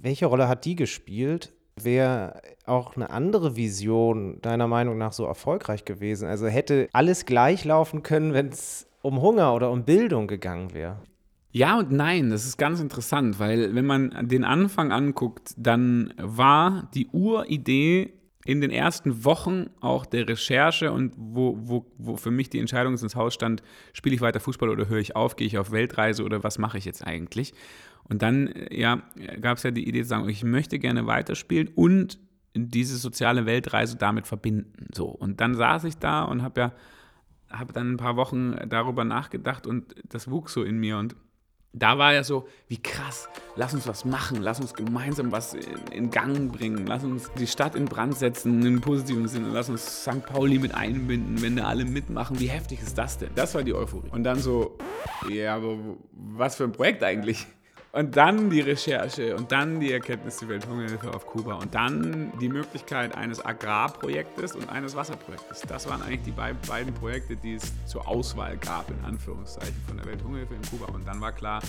[0.00, 1.52] welche Rolle hat die gespielt?
[1.74, 6.28] Wäre auch eine andere Vision deiner Meinung nach so erfolgreich gewesen?
[6.28, 11.02] Also hätte alles gleich laufen können, wenn es um Hunger oder um Bildung gegangen wäre.
[11.50, 16.88] Ja und nein, das ist ganz interessant, weil wenn man den Anfang anguckt, dann war
[16.94, 22.48] die Uridee in den ersten Wochen auch der Recherche und wo, wo, wo für mich
[22.48, 23.62] die Entscheidung ins Haus stand,
[23.92, 26.78] spiele ich weiter Fußball oder höre ich auf, gehe ich auf Weltreise oder was mache
[26.78, 27.52] ich jetzt eigentlich?
[28.04, 29.02] Und dann ja,
[29.40, 32.18] gab es ja die Idee zu sagen, ich möchte gerne weiterspielen und
[32.54, 34.88] diese soziale Weltreise damit verbinden.
[34.92, 35.06] So.
[35.06, 36.72] Und dann saß ich da und habe ja
[37.52, 41.16] habe dann ein paar Wochen darüber nachgedacht und das wuchs so in mir und
[41.74, 45.54] da war ja so, wie krass, lass uns was machen, lass uns gemeinsam was
[45.90, 50.02] in, Gang bringen, lass uns die Stadt in Brand setzen, im positiven Sinne, lass uns
[50.02, 50.24] St.
[50.26, 53.30] Pauli mit einbinden, wenn da alle mitmachen, wie heftig ist das denn?
[53.34, 54.10] Das war die Euphorie.
[54.10, 54.76] Und dann so,
[55.30, 55.78] ja, aber
[56.12, 57.46] was für ein Projekt eigentlich?
[57.94, 62.48] Und dann die Recherche und dann die Erkenntnis der Welthungerhilfe auf Kuba und dann die
[62.48, 65.60] Möglichkeit eines Agrarprojektes und eines Wasserprojektes.
[65.68, 70.06] Das waren eigentlich die beiden Projekte, die es zur Auswahl gab, in Anführungszeichen, von der
[70.06, 70.86] Welthungerhilfe in Kuba.
[70.86, 71.60] Und dann war klar,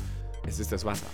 [0.48, 1.08] es ist das Wasser.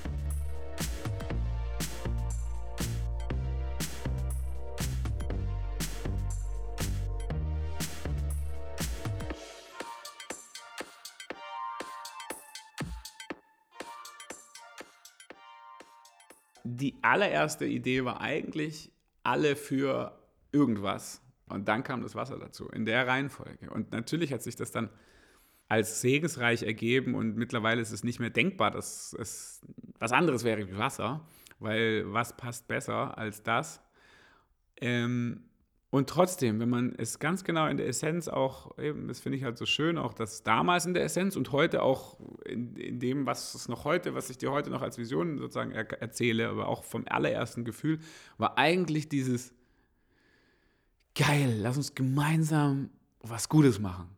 [16.77, 18.91] Die allererste Idee war eigentlich
[19.23, 20.17] alle für
[20.51, 21.21] irgendwas.
[21.47, 23.69] Und dann kam das Wasser dazu, in der Reihenfolge.
[23.71, 24.89] Und natürlich hat sich das dann
[25.67, 29.62] als segensreich ergeben und mittlerweile ist es nicht mehr denkbar, dass es
[29.99, 31.25] was anderes wäre wie Wasser,
[31.60, 33.82] weil was passt besser als das?
[34.77, 35.48] Ähm,
[35.91, 39.43] und trotzdem, wenn man es ganz genau in der Essenz auch, eben, das finde ich
[39.43, 43.25] halt so schön, auch das damals in der Essenz und heute auch in, in dem,
[43.25, 46.67] was es noch heute, was ich dir heute noch als Vision sozusagen er, erzähle, aber
[46.67, 47.99] auch vom allerersten Gefühl,
[48.38, 49.52] war eigentlich dieses
[51.15, 54.10] geil, lass uns gemeinsam was Gutes machen.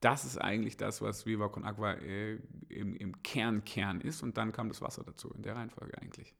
[0.00, 4.36] Das ist eigentlich das, was Viva Con Agua äh, im, im Kern Kern ist und
[4.36, 6.34] dann kam das Wasser dazu, in der Reihenfolge eigentlich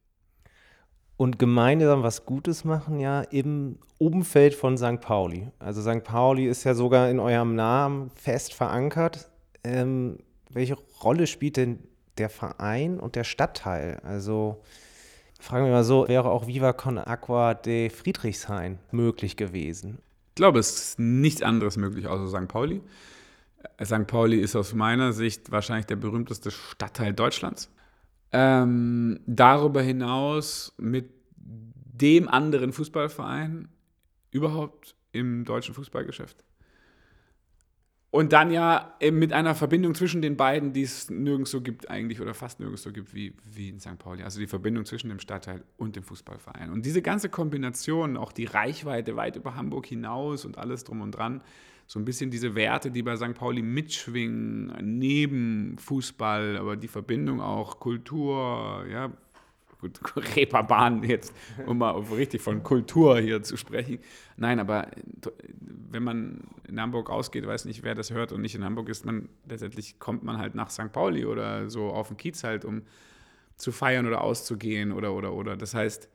[1.17, 5.01] und gemeinsam was Gutes machen, ja, im Umfeld von St.
[5.01, 5.49] Pauli.
[5.59, 6.03] Also St.
[6.03, 9.29] Pauli ist ja sogar in eurem Namen fest verankert.
[9.63, 10.19] Ähm,
[10.51, 11.79] welche Rolle spielt denn
[12.19, 13.99] der Verein und der Stadtteil?
[14.03, 14.61] Also
[15.39, 19.97] fragen wir mal so, wäre auch Viva Con Aqua de Friedrichshain möglich gewesen?
[20.29, 22.47] Ich glaube, es ist nichts anderes möglich außer St.
[22.47, 22.81] Pauli.
[23.83, 24.05] St.
[24.05, 27.71] Pauli ist aus meiner Sicht wahrscheinlich der berühmteste Stadtteil Deutschlands.
[28.31, 33.69] Ähm, darüber hinaus mit dem anderen Fußballverein
[34.31, 36.43] überhaupt im deutschen Fußballgeschäft.
[38.09, 42.21] Und dann ja mit einer Verbindung zwischen den beiden, die es nirgends so gibt eigentlich
[42.21, 43.99] oder fast nirgends so gibt wie, wie in St.
[43.99, 44.23] Pauli.
[44.23, 46.71] Also die Verbindung zwischen dem Stadtteil und dem Fußballverein.
[46.71, 51.11] Und diese ganze Kombination, auch die Reichweite weit über Hamburg hinaus und alles drum und
[51.11, 51.41] dran,
[51.87, 53.33] so ein bisschen diese Werte, die bei St.
[53.33, 59.09] Pauli mitschwingen, neben Fußball, aber die Verbindung auch Kultur, ja,
[59.79, 59.97] gut,
[60.35, 61.33] Reeperbahn jetzt,
[61.65, 63.99] um mal richtig von Kultur hier zu sprechen.
[64.35, 64.91] Nein, aber
[65.89, 69.05] wenn man in Hamburg ausgeht, weiß nicht, wer das hört und nicht in Hamburg ist,
[69.05, 70.91] man letztendlich kommt man halt nach St.
[70.91, 72.81] Pauli oder so auf den Kiez halt, um
[73.55, 75.55] zu feiern oder auszugehen oder oder oder.
[75.55, 76.09] Das heißt,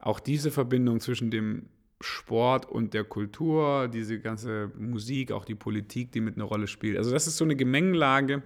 [0.00, 1.68] auch diese Verbindung zwischen dem
[2.04, 6.96] Sport und der Kultur, diese ganze Musik, auch die Politik, die mit einer Rolle spielt.
[6.96, 8.42] Also das ist so eine Gemengelage,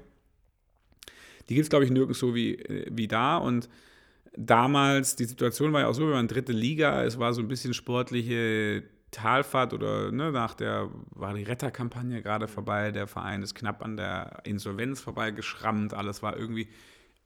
[1.49, 3.39] die gibt es, glaube ich, nirgends so wie, äh, wie da.
[3.39, 3.69] Und
[4.37, 7.49] damals, die Situation war ja auch so, wir waren dritte Liga, es war so ein
[7.49, 13.55] bisschen sportliche Talfahrt oder ne, nach der, war die Retterkampagne gerade vorbei, der Verein ist
[13.55, 16.69] knapp an der Insolvenz vorbeigeschrammt, alles war irgendwie,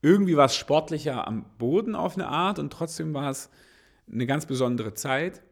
[0.00, 3.50] irgendwie war es sportlicher am Boden auf eine Art und trotzdem war es
[4.10, 5.42] eine ganz besondere Zeit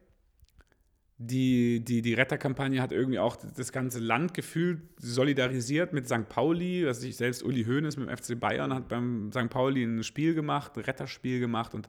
[1.23, 6.27] die, die, die Retterkampagne hat irgendwie auch das ganze Land gefühlt solidarisiert mit St.
[6.27, 6.85] Pauli.
[6.85, 9.49] Was ich selbst Uli Hoeneß mit dem FC Bayern hat beim St.
[9.49, 11.87] Pauli ein Spiel gemacht, ein Retterspiel gemacht und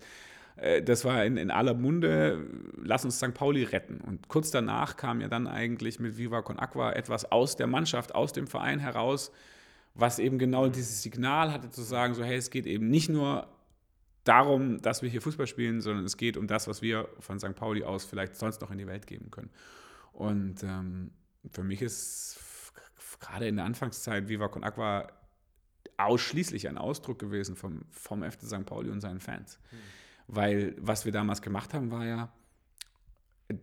[0.57, 3.33] äh, das war in, in aller Munde, lass uns St.
[3.33, 4.01] Pauli retten.
[4.01, 8.15] Und kurz danach kam ja dann eigentlich mit Viva Con Aqua etwas aus der Mannschaft,
[8.15, 9.33] aus dem Verein heraus,
[9.95, 13.47] was eben genau dieses Signal hatte, zu sagen, so hey, es geht eben nicht nur
[14.25, 17.55] darum, dass wir hier Fußball spielen, sondern es geht um das, was wir von St.
[17.55, 19.51] Pauli aus vielleicht sonst noch in die Welt geben können.
[20.13, 21.11] Und ähm,
[21.51, 22.39] für mich ist
[23.21, 25.09] gerade in der Anfangszeit Viva Con Aqua
[25.97, 28.67] ausschließlich ein Ausdruck gewesen vom, vom FC St.
[28.67, 29.59] Pauli und seinen Fans.
[29.71, 29.77] Mhm.
[30.29, 32.33] Weil was wir damals gemacht haben, war ja,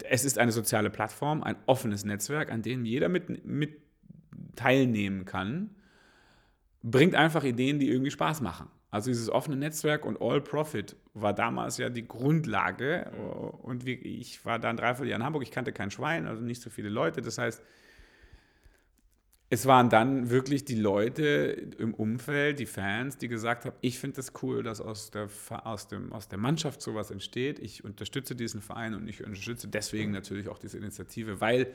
[0.04, 3.82] es ist eine soziale Plattform, ein offenes Netzwerk, an dem jeder mit, mit
[4.56, 5.76] teilnehmen kann,
[6.84, 8.68] bringt einfach Ideen, die irgendwie Spaß machen.
[8.92, 13.12] Also dieses offene Netzwerk und All Profit war damals ja die Grundlage.
[13.62, 16.70] Und ich war dann dreiviertel Jahr in Hamburg, ich kannte kein Schwein, also nicht so
[16.70, 17.22] viele Leute.
[17.22, 17.62] Das heißt,
[19.52, 24.18] es waren dann wirklich die Leute im Umfeld, die Fans, die gesagt haben, ich finde
[24.18, 25.28] das cool, dass aus der,
[25.64, 27.58] aus, dem, aus der Mannschaft sowas entsteht.
[27.58, 31.74] Ich unterstütze diesen Verein und ich unterstütze deswegen natürlich auch diese Initiative, weil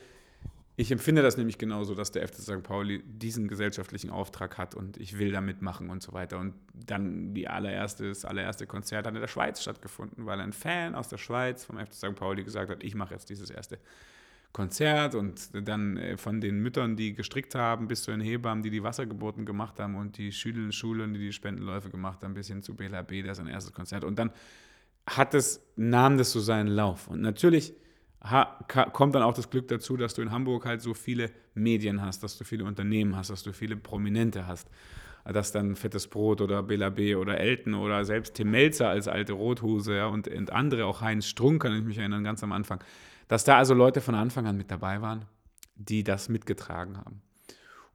[0.77, 2.63] ich empfinde das nämlich genauso, dass der FC St.
[2.65, 6.39] Pauli diesen gesellschaftlichen Auftrag hat und ich will da mitmachen und so weiter.
[6.39, 10.97] Und dann die allererste, das allererste Konzert hat in der Schweiz stattgefunden, weil ein Fan
[10.97, 12.15] aus der Schweiz vom FC St.
[12.17, 13.79] Pauli gesagt hat, ich mache jetzt dieses erste
[14.53, 18.71] Konzert und dann äh, von den Müttern, die gestrickt haben, bis zu den Hebammen, die
[18.71, 22.63] die Wassergeburten gemacht haben und die Schüler, Schulen, die die Spendenläufe gemacht haben, bis hin
[22.63, 24.03] zu Bela B, der sein erstes Konzert.
[24.03, 24.33] Und dann
[25.07, 27.09] hat es, nahm das so seinen Lauf.
[27.09, 27.75] Und natürlich
[28.93, 32.23] kommt dann auch das Glück dazu, dass du in Hamburg halt so viele Medien hast,
[32.23, 34.69] dass du viele Unternehmen hast, dass du viele Prominente hast.
[35.25, 39.33] Dass dann Fettes Brot oder Bela B oder Elton oder selbst Tim Melzer als alte
[39.33, 42.85] Rothose ja, und, und andere, auch Heinz Strunk, kann ich mich erinnern, ganz am Anfang,
[43.29, 45.25] dass da also Leute von Anfang an mit dabei waren,
[45.77, 47.23] die das mitgetragen haben.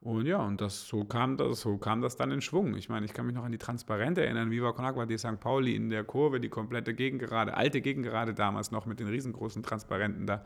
[0.02, 2.76] Und ja, und das, so, kam das, so kam das dann in Schwung.
[2.76, 5.40] Ich meine, ich kann mich noch an die Transparente erinnern, Viva Con Agua de St.
[5.40, 10.26] Pauli in der Kurve, die komplette Gegengerade, alte Gegengerade damals noch mit den riesengroßen Transparenten
[10.26, 10.46] da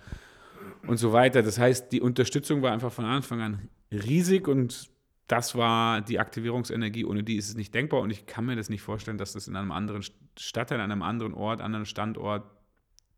[0.88, 1.44] und so weiter.
[1.44, 4.89] Das heißt, die Unterstützung war einfach von Anfang an riesig und
[5.28, 8.70] das war die Aktivierungsenergie, ohne die ist es nicht denkbar und ich kann mir das
[8.70, 10.04] nicht vorstellen, dass das in einem anderen
[10.38, 12.44] Stadtteil, an einem anderen Ort, anderen Standort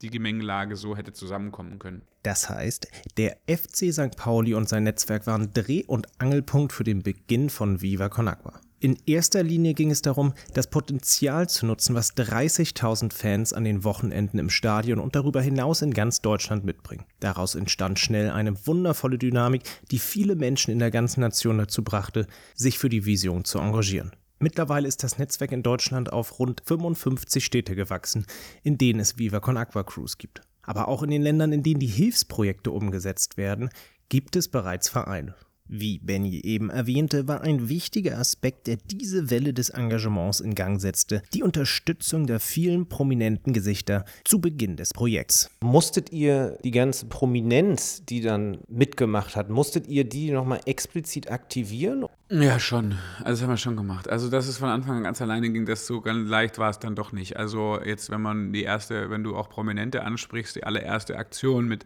[0.02, 2.02] die Gemengelage so hätte zusammenkommen können.
[2.24, 4.18] Das heißt, der FC St.
[4.18, 8.60] Pauli und sein Netzwerk waren Dreh- und Angelpunkt für den Beginn von Viva Con Agua.
[8.80, 13.84] In erster Linie ging es darum, das Potenzial zu nutzen, was 30.000 Fans an den
[13.84, 17.06] Wochenenden im Stadion und darüber hinaus in ganz Deutschland mitbringen.
[17.20, 22.28] Daraus entstand schnell eine wundervolle Dynamik, die viele Menschen in der ganzen Nation dazu brachte,
[22.54, 24.12] sich für die Vision zu engagieren.
[24.40, 28.26] Mittlerweile ist das Netzwerk in Deutschland auf rund 55 Städte gewachsen,
[28.64, 30.42] in denen es Viva Con Aqua Cruise gibt.
[30.64, 33.70] Aber auch in den Ländern, in denen die Hilfsprojekte umgesetzt werden,
[34.10, 35.36] gibt es bereits Vereine.
[35.68, 40.80] Wie Benny eben erwähnte, war ein wichtiger Aspekt, der diese Welle des Engagements in Gang
[40.80, 45.50] setzte, die Unterstützung der vielen prominenten Gesichter zu Beginn des Projekts.
[45.62, 52.06] Musstet ihr die ganze Prominenz, die dann mitgemacht hat, musstet ihr die nochmal explizit aktivieren?
[52.30, 52.98] Ja, schon.
[53.24, 54.10] Also das haben wir schon gemacht.
[54.10, 56.80] Also das ist von Anfang an ganz alleine ging, das so ganz leicht war es
[56.80, 57.38] dann doch nicht.
[57.38, 61.86] Also jetzt, wenn man die erste, wenn du auch Prominente ansprichst, die allererste Aktion mit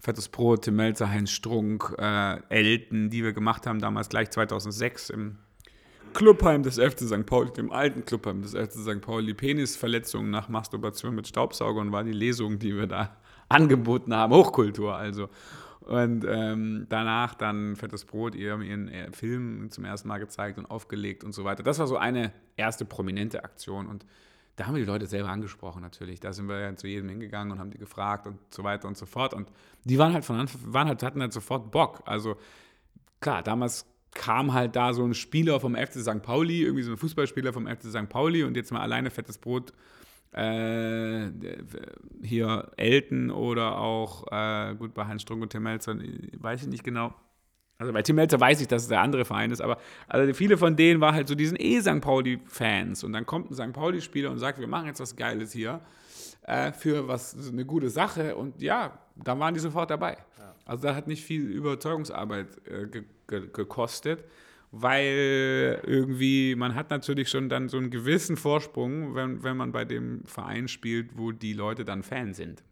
[0.00, 5.10] Fettes Brot, Tim Melzer, Heinz Strunk, äh, Elton, die wir gemacht haben, damals gleich 2006
[5.10, 5.38] im
[6.14, 7.26] Clubheim des FC St.
[7.26, 9.00] Pauli, dem alten Clubheim des FC St.
[9.00, 9.34] Pauli.
[9.34, 13.16] Penisverletzungen nach Masturbation mit Staubsaugern war die Lesung, die wir da
[13.48, 14.32] angeboten haben.
[14.32, 15.28] Hochkultur also.
[15.80, 21.24] Und ähm, danach dann Fettes Brot, ihr ihren Film zum ersten Mal gezeigt und aufgelegt
[21.24, 21.62] und so weiter.
[21.62, 23.86] Das war so eine erste prominente Aktion.
[23.86, 24.04] Und
[24.58, 26.18] da haben wir die Leute selber angesprochen natürlich.
[26.18, 28.96] Da sind wir ja zu jedem hingegangen und haben die gefragt und so weiter und
[28.96, 29.32] so fort.
[29.32, 29.48] Und
[29.84, 32.02] die waren halt von Anfang, waren halt, hatten halt sofort Bock.
[32.06, 32.36] Also
[33.20, 36.22] klar, damals kam halt da so ein Spieler vom FC St.
[36.22, 38.08] Pauli, irgendwie so ein Fußballspieler vom FC St.
[38.08, 39.72] Pauli und jetzt mal alleine fettes Brot
[40.32, 41.30] äh,
[42.22, 45.96] hier Elton oder auch, äh, gut, bei Heinz Strunk und Tim Melzer,
[46.36, 47.14] weiß ich nicht genau,
[47.78, 50.58] also bei Tim Melzer weiß ich, dass es der andere Verein ist, aber also viele
[50.58, 52.00] von denen waren halt so diesen eh St.
[52.00, 53.04] Pauli-Fans.
[53.04, 53.72] Und dann kommt ein St.
[53.72, 55.80] Pauli-Spieler und sagt, wir machen jetzt was Geiles hier
[56.42, 58.34] äh, für was eine gute Sache.
[58.34, 60.18] Und ja, da waren die sofort dabei.
[60.38, 60.54] Ja.
[60.64, 64.24] Also da hat nicht viel Überzeugungsarbeit äh, ge ge gekostet,
[64.72, 69.84] weil irgendwie, man hat natürlich schon dann so einen gewissen Vorsprung, wenn, wenn man bei
[69.84, 72.64] dem Verein spielt, wo die Leute dann Fan sind.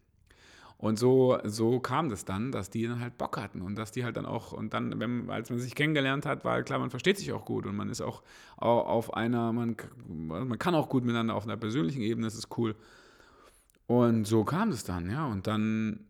[0.78, 4.04] Und so, so kam das dann, dass die dann halt Bock hatten und dass die
[4.04, 7.16] halt dann auch, und dann, wenn, als man sich kennengelernt hat, war klar, man versteht
[7.16, 8.22] sich auch gut und man ist auch
[8.58, 12.76] auf einer, man, man kann auch gut miteinander auf einer persönlichen Ebene, das ist cool.
[13.86, 15.26] Und so kam es dann, ja.
[15.26, 16.00] Und dann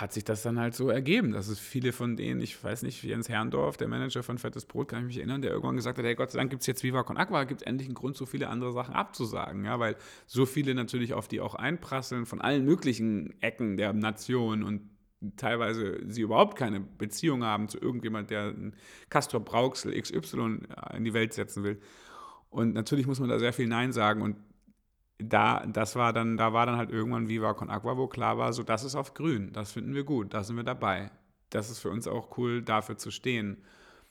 [0.00, 3.02] hat sich das dann halt so ergeben, dass es viele von denen, ich weiß nicht,
[3.02, 6.04] Jens Herrndorf, der Manager von Fettes Brot, kann ich mich erinnern, der irgendwann gesagt hat,
[6.04, 8.16] hey Gott sei Dank gibt es jetzt Viva Con Aqua, gibt es endlich einen Grund,
[8.16, 12.40] so viele andere Sachen abzusagen, ja, weil so viele natürlich auf die auch einprasseln von
[12.40, 14.90] allen möglichen Ecken der Nation und
[15.36, 18.76] teilweise sie überhaupt keine Beziehung haben zu irgendjemand, der einen
[19.08, 20.60] Castor Brauxel XY
[20.94, 21.80] in die Welt setzen will.
[22.50, 24.36] Und natürlich muss man da sehr viel Nein sagen und
[25.18, 28.52] da, das war dann, da war dann halt irgendwann Viva Con Aqua, wo klar war,
[28.52, 31.10] so das ist auf grün, das finden wir gut, da sind wir dabei.
[31.50, 33.58] Das ist für uns auch cool, dafür zu stehen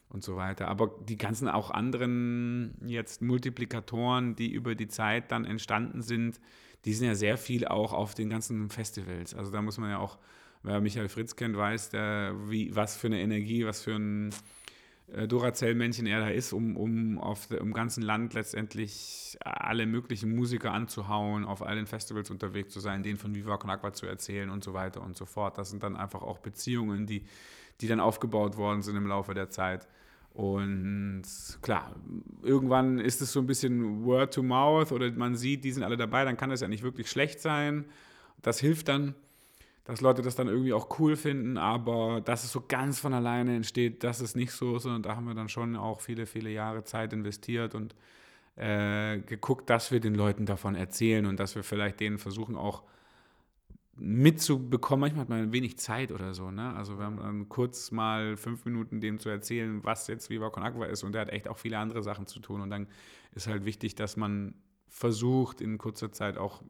[0.09, 0.67] und so weiter.
[0.67, 6.39] Aber die ganzen auch anderen jetzt Multiplikatoren, die über die Zeit dann entstanden sind,
[6.85, 9.33] die sind ja sehr viel auch auf den ganzen Festivals.
[9.33, 10.17] Also da muss man ja auch,
[10.63, 14.29] wer Michael Fritz kennt, weiß, der, wie, was für eine Energie, was für ein
[15.13, 20.71] äh, Duracell-Männchen er da ist, um, um auf dem ganzen Land letztendlich alle möglichen Musiker
[20.71, 24.63] anzuhauen, auf allen Festivals unterwegs zu sein, denen von Viva Con Aqua zu erzählen und
[24.63, 25.57] so weiter und so fort.
[25.57, 27.23] Das sind dann einfach auch Beziehungen, die,
[27.81, 29.87] die dann aufgebaut worden sind im Laufe der Zeit.
[30.33, 31.23] Und
[31.61, 31.95] klar,
[32.41, 35.95] irgendwann ist es so ein bisschen Word to Mouth oder man sieht, die sind alle
[35.95, 37.85] dabei, dann kann das ja nicht wirklich schlecht sein.
[38.41, 39.15] Das hilft dann
[39.85, 43.55] dass Leute das dann irgendwie auch cool finden, aber dass es so ganz von alleine
[43.55, 46.83] entsteht, das ist nicht so, sondern da haben wir dann schon auch viele, viele Jahre
[46.83, 47.95] Zeit investiert und
[48.55, 52.83] äh, geguckt, dass wir den Leuten davon erzählen und dass wir vielleicht denen versuchen auch
[53.97, 55.01] mitzubekommen.
[55.01, 56.51] Manchmal hat man wenig Zeit oder so.
[56.51, 56.73] Ne?
[56.75, 60.63] Also wir haben dann kurz mal fünf Minuten dem zu erzählen, was jetzt Viva Con
[60.63, 61.03] Agua ist.
[61.03, 62.61] Und der hat echt auch viele andere Sachen zu tun.
[62.61, 62.87] Und dann
[63.33, 64.55] ist halt wichtig, dass man
[64.89, 66.63] versucht, in kurzer Zeit auch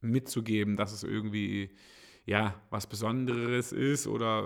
[0.00, 1.70] mitzugeben, dass es irgendwie
[2.24, 4.44] ja, was Besonderes ist oder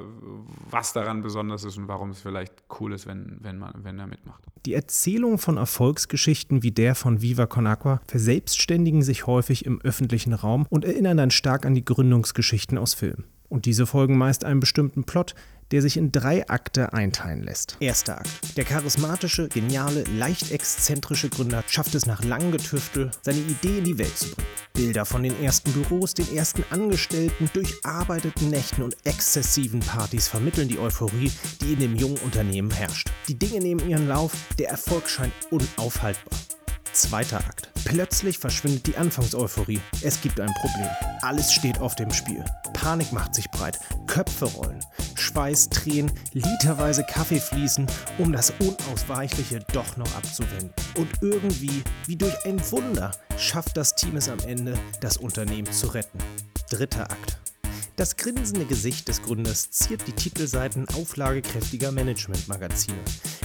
[0.71, 4.07] was daran besonders ist und warum es vielleicht cool ist, wenn, wenn, man, wenn er
[4.07, 4.43] mitmacht.
[4.65, 10.33] Die Erzählung von Erfolgsgeschichten wie der von Viva Con Agua verselbstständigen sich häufig im öffentlichen
[10.33, 13.25] Raum und erinnern dann stark an die Gründungsgeschichten aus Filmen.
[13.49, 15.35] Und diese folgen meist einem bestimmten Plot,
[15.73, 17.77] der sich in drei Akte einteilen lässt.
[17.81, 18.57] Erster Akt.
[18.57, 23.99] Der charismatische, geniale, leicht exzentrische Gründer schafft es nach langem Getüftel, seine Idee in die
[23.99, 24.49] Welt zu bringen.
[24.73, 30.79] Bilder von den ersten Büros, den ersten Angestellten, durcharbeiteten Nächten und exzessiven Partys vermitteln die
[30.79, 33.09] Euphorie, die in dem jungen Unternehmen herrscht.
[33.29, 36.39] Die Dinge nehmen ihren Lauf, der Erfolg scheint unaufhaltbar.
[36.93, 37.71] Zweiter Akt.
[37.85, 39.81] Plötzlich verschwindet die Anfangseuphorie.
[40.03, 40.89] Es gibt ein Problem.
[41.23, 42.45] Alles steht auf dem Spiel.
[42.73, 43.79] Panik macht sich breit.
[44.07, 44.85] Köpfe rollen.
[45.15, 47.87] Schweiß, Tränen, literweise Kaffee fließen,
[48.19, 50.73] um das Unausweichliche doch noch abzuwenden.
[50.97, 55.89] Und irgendwie, wie durch ein Wunder, schafft das Team es am Ende, das Unternehmen zu
[55.89, 56.19] retten.
[56.71, 57.39] Dritter Akt.
[57.97, 62.99] Das grinsende Gesicht des Gründers ziert die Titelseiten auflagekräftiger Managementmagazine.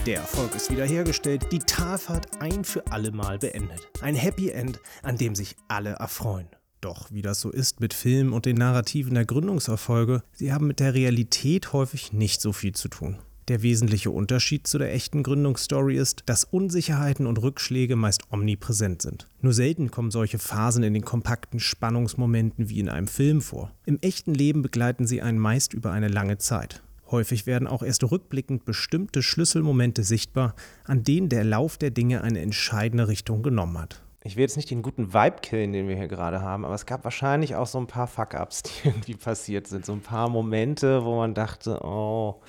[0.07, 3.87] Der Erfolg ist wiederhergestellt, die Talfahrt ein für alle Mal beendet.
[4.01, 6.47] Ein Happy End, an dem sich alle erfreuen.
[6.81, 10.79] Doch wie das so ist mit Filmen und den Narrativen der Gründungserfolge, sie haben mit
[10.79, 13.19] der Realität häufig nicht so viel zu tun.
[13.47, 19.27] Der wesentliche Unterschied zu der echten Gründungsstory ist, dass Unsicherheiten und Rückschläge meist omnipräsent sind.
[19.41, 23.71] Nur selten kommen solche Phasen in den kompakten Spannungsmomenten wie in einem Film vor.
[23.85, 26.81] Im echten Leben begleiten sie einen meist über eine lange Zeit.
[27.11, 32.39] Häufig werden auch erst rückblickend bestimmte Schlüsselmomente sichtbar, an denen der Lauf der Dinge eine
[32.39, 34.01] entscheidende Richtung genommen hat.
[34.23, 36.85] Ich will jetzt nicht den guten Vibe killen, den wir hier gerade haben, aber es
[36.85, 39.85] gab wahrscheinlich auch so ein paar Fuck-Ups, die irgendwie passiert sind.
[39.85, 42.41] So ein paar Momente, wo man dachte, oh,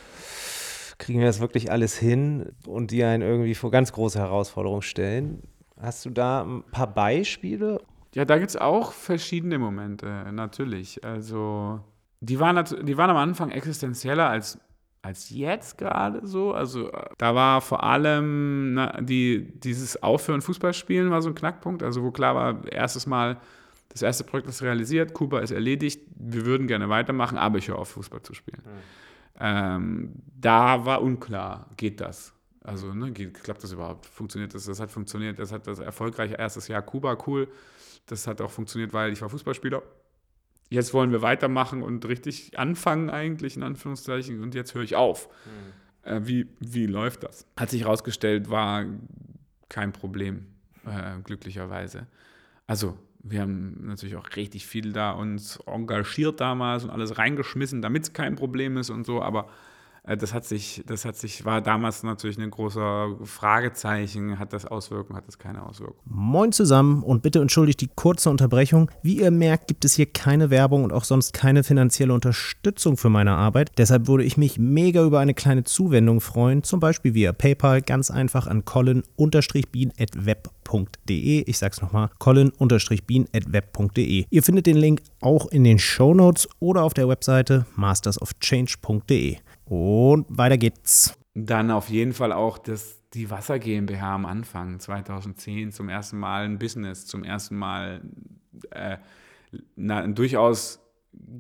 [0.99, 5.43] kriegen wir das wirklich alles hin und die einen irgendwie vor ganz große Herausforderungen stellen.
[5.81, 7.81] Hast du da ein paar Beispiele?
[8.15, 11.03] Ja, da gibt es auch verschiedene Momente, natürlich.
[11.03, 11.81] Also,
[12.23, 14.57] die waren, die waren am Anfang existenzieller als,
[15.03, 16.55] als jetzt gerade so.
[16.55, 21.83] Also, da war vor allem na, die, dieses Aufhören Fußballspielen war so ein Knackpunkt.
[21.83, 23.41] Also, wo klar war, erstes Mal,
[23.89, 27.79] das erste Projekt ist realisiert, Kuba ist erledigt, wir würden gerne weitermachen, aber ich höre
[27.79, 28.63] auf, Fußball zu spielen.
[28.65, 28.71] Mhm.
[29.41, 32.33] Ähm, da war unklar, geht das?
[32.63, 34.07] Also, ne, geht, klappt das überhaupt?
[34.07, 34.67] Funktioniert das?
[34.67, 35.41] Das hat funktioniert.
[35.41, 37.49] Das hat das erfolgreiche erstes Jahr Kuba, cool.
[38.07, 39.83] Das hat auch funktioniert, weil ich war Fußballspieler.
[40.73, 44.43] Jetzt wollen wir weitermachen und richtig anfangen, eigentlich, in Anführungszeichen.
[44.43, 45.29] Und jetzt höre ich auf.
[45.45, 46.11] Mhm.
[46.11, 47.47] Äh, wie, wie läuft das?
[47.59, 48.87] Hat sich herausgestellt, war
[49.69, 50.47] kein Problem,
[50.87, 52.07] äh, glücklicherweise.
[52.67, 58.05] Also, wir haben natürlich auch richtig viel da uns engagiert damals und alles reingeschmissen, damit
[58.05, 59.49] es kein Problem ist und so, aber
[60.05, 64.41] das hat sich, das hat sich, war damals natürlich ein großer Fragezeichen.
[64.41, 66.01] Hat das Auswirkungen, hat das keine Auswirkungen?
[66.05, 68.91] Moin zusammen und bitte entschuldigt die kurze Unterbrechung.
[69.03, 73.11] Wie ihr merkt, gibt es hier keine Werbung und auch sonst keine finanzielle Unterstützung für
[73.11, 73.71] meine Arbeit.
[73.79, 78.11] Deshalb würde ich mich mega über eine kleine Zuwendung freuen, zum Beispiel via PayPal, ganz
[78.11, 81.43] einfach an colin-bean.web.de.
[81.43, 84.25] Ich sag's nochmal, colin-bean.web.de.
[84.29, 89.37] Ihr findet den Link auch in den Show Notes oder auf der Webseite mastersofchange.de.
[89.73, 91.19] Und weiter geht's.
[91.33, 96.45] Dann auf jeden Fall auch das, die Wasser GmbH am Anfang, 2010, zum ersten Mal
[96.45, 98.03] ein Business, zum ersten Mal
[98.71, 98.99] äh,
[99.75, 100.79] na, ein durchaus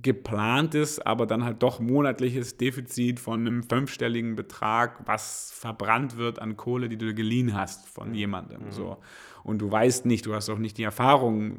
[0.00, 6.56] geplantes, aber dann halt doch monatliches Defizit von einem fünfstelligen Betrag, was verbrannt wird an
[6.56, 8.14] Kohle, die du geliehen hast von mhm.
[8.14, 8.64] jemandem.
[8.64, 8.70] Mhm.
[8.70, 8.96] So.
[9.44, 11.58] Und du weißt nicht, du hast auch nicht die Erfahrung,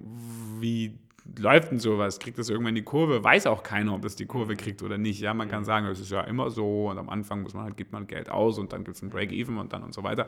[0.59, 0.97] wie
[1.37, 2.19] läuft denn sowas?
[2.19, 3.23] Kriegt das irgendwann die Kurve?
[3.23, 5.19] Weiß auch keiner, ob das die Kurve kriegt oder nicht.
[5.19, 7.77] Ja, man kann sagen, es ist ja immer so und am Anfang muss man halt,
[7.77, 10.27] gibt man Geld aus und dann gibt es ein Break-Even und dann und so weiter.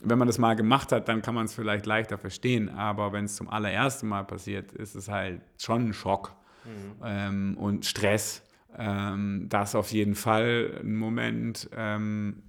[0.00, 2.68] Wenn man das mal gemacht hat, dann kann man es vielleicht leichter verstehen.
[2.70, 7.02] Aber wenn es zum allerersten Mal passiert, ist es halt schon ein Schock mhm.
[7.04, 8.42] ähm, und Stress.
[8.76, 11.68] Ähm, das auf jeden Fall ein Moment.
[11.76, 12.42] Ähm,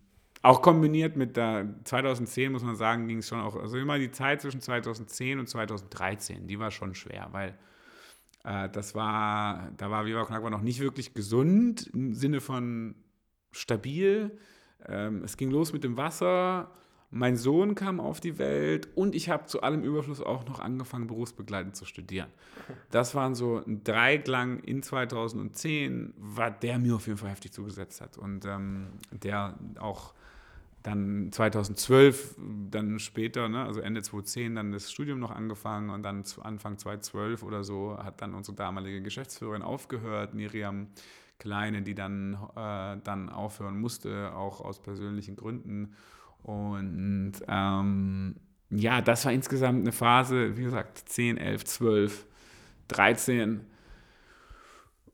[0.44, 4.12] auch kombiniert mit der 2010, muss man sagen, ging es schon auch, also immer die
[4.12, 7.58] Zeit zwischen 2010 und 2013, die war schon schwer, weil
[8.44, 12.94] äh, das war, da war Viva Con Agua noch nicht wirklich gesund im Sinne von
[13.52, 14.38] stabil.
[14.86, 16.70] Ähm, es ging los mit dem Wasser,
[17.10, 21.08] mein Sohn kam auf die Welt und ich habe zu allem Überfluss auch noch angefangen,
[21.08, 22.28] berufsbegleitend zu studieren.
[22.92, 28.02] Das waren so ein Dreiklang in 2010, war der mir auf jeden Fall heftig zugesetzt
[28.02, 30.14] hat und ähm, der auch
[30.84, 32.36] dann 2012,
[32.70, 37.42] dann später, ne, also Ende 2010, dann das Studium noch angefangen und dann Anfang 2012
[37.44, 40.88] oder so hat dann unsere damalige Geschäftsführerin aufgehört, Miriam
[41.40, 45.96] Kleine, die dann, äh, dann aufhören musste, auch aus persönlichen Gründen.
[46.44, 48.36] Und ähm,
[48.70, 52.26] ja, das war insgesamt eine Phase, wie gesagt, 10, 11, 12,
[52.90, 53.62] 13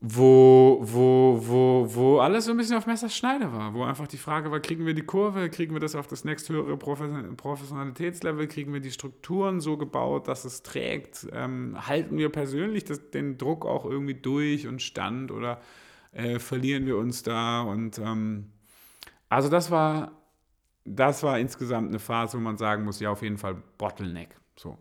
[0.02, 4.50] wo, wo, wo, wo alles so ein bisschen auf Messerschneide war, wo einfach die Frage
[4.50, 8.92] war, kriegen wir die Kurve, kriegen wir das auf das nächsthöhere Professionalitätslevel, kriegen wir die
[8.92, 14.14] Strukturen so gebaut, dass es trägt, ähm, halten wir persönlich das, den Druck auch irgendwie
[14.14, 15.60] durch und stand oder
[16.12, 18.46] äh, verlieren wir uns da und ähm,
[19.28, 20.12] also das war,
[20.86, 24.78] das war insgesamt eine Phase, wo man sagen muss, ja auf jeden Fall Bottleneck, so.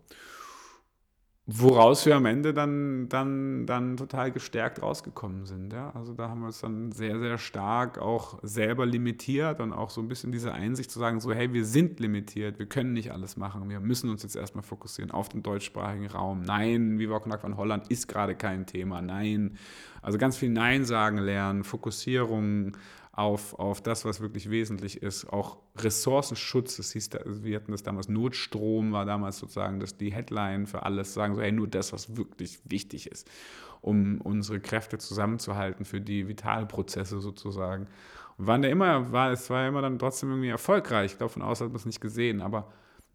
[1.52, 5.74] Woraus wir am Ende dann, dann, dann total gestärkt rausgekommen sind.
[5.74, 5.92] Ja?
[5.96, 10.00] Also da haben wir uns dann sehr, sehr stark auch selber limitiert und auch so
[10.00, 13.36] ein bisschen diese Einsicht zu sagen, so hey, wir sind limitiert, wir können nicht alles
[13.36, 16.44] machen, wir müssen uns jetzt erstmal fokussieren auf den deutschsprachigen Raum.
[16.44, 19.02] Nein, Viva Knack von Holland ist gerade kein Thema.
[19.02, 19.58] Nein,
[20.04, 22.78] also ganz viel Nein sagen lernen, Fokussierung,
[23.12, 25.26] auf, auf das, was wirklich wesentlich ist.
[25.26, 30.68] Auch Ressourcenschutz, das hieß, wir hatten das damals, Notstrom war damals sozusagen das, die Headline
[30.68, 33.30] für alles, sagen so, hey, nur das, was wirklich wichtig ist,
[33.82, 37.88] um unsere Kräfte zusammenzuhalten für die Vitalprozesse sozusagen.
[38.38, 41.12] Und waren da immer, war, es war immer dann trotzdem irgendwie erfolgreich.
[41.12, 42.72] Ich glaube, von außen hat man es nicht gesehen, aber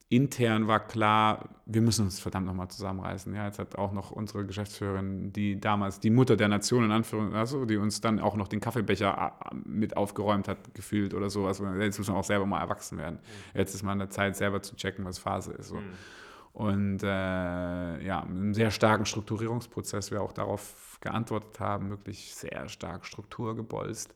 [0.08, 3.34] intern war klar, wir müssen uns verdammt nochmal zusammenreißen.
[3.34, 7.38] Ja, jetzt hat auch noch unsere Geschäftsführerin, die damals die Mutter der Nation in Anführungszeichen,
[7.38, 11.46] also, die uns dann auch noch den Kaffeebecher äh, mit aufgeräumt hat, gefühlt oder so.
[11.46, 13.18] Also jetzt muss man auch selber mal erwachsen werden.
[13.54, 15.68] Jetzt ist man an der Zeit, selber zu checken, was Phase ist.
[15.68, 15.76] So.
[15.76, 15.92] Mhm.
[16.52, 17.06] Und äh,
[18.04, 24.14] ja, einen sehr starken Strukturierungsprozess, wir auch darauf geantwortet haben, wirklich sehr stark Struktur gebolzt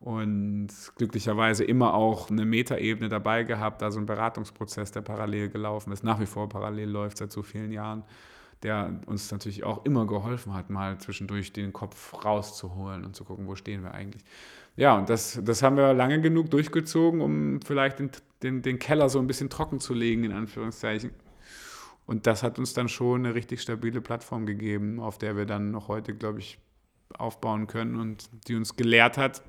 [0.00, 6.02] und glücklicherweise immer auch eine Metaebene dabei gehabt, also ein Beratungsprozess, der parallel gelaufen ist,
[6.02, 8.02] nach wie vor parallel läuft seit so vielen Jahren,
[8.62, 13.46] der uns natürlich auch immer geholfen hat, mal zwischendurch den Kopf rauszuholen und zu gucken,
[13.46, 14.24] wo stehen wir eigentlich.
[14.76, 18.10] Ja, und das, das haben wir lange genug durchgezogen, um vielleicht den,
[18.42, 21.10] den, den Keller so ein bisschen trocken zu legen, in Anführungszeichen.
[22.06, 25.70] Und das hat uns dann schon eine richtig stabile Plattform gegeben, auf der wir dann
[25.70, 26.58] noch heute, glaube ich,
[27.18, 29.42] aufbauen können und die uns gelehrt hat,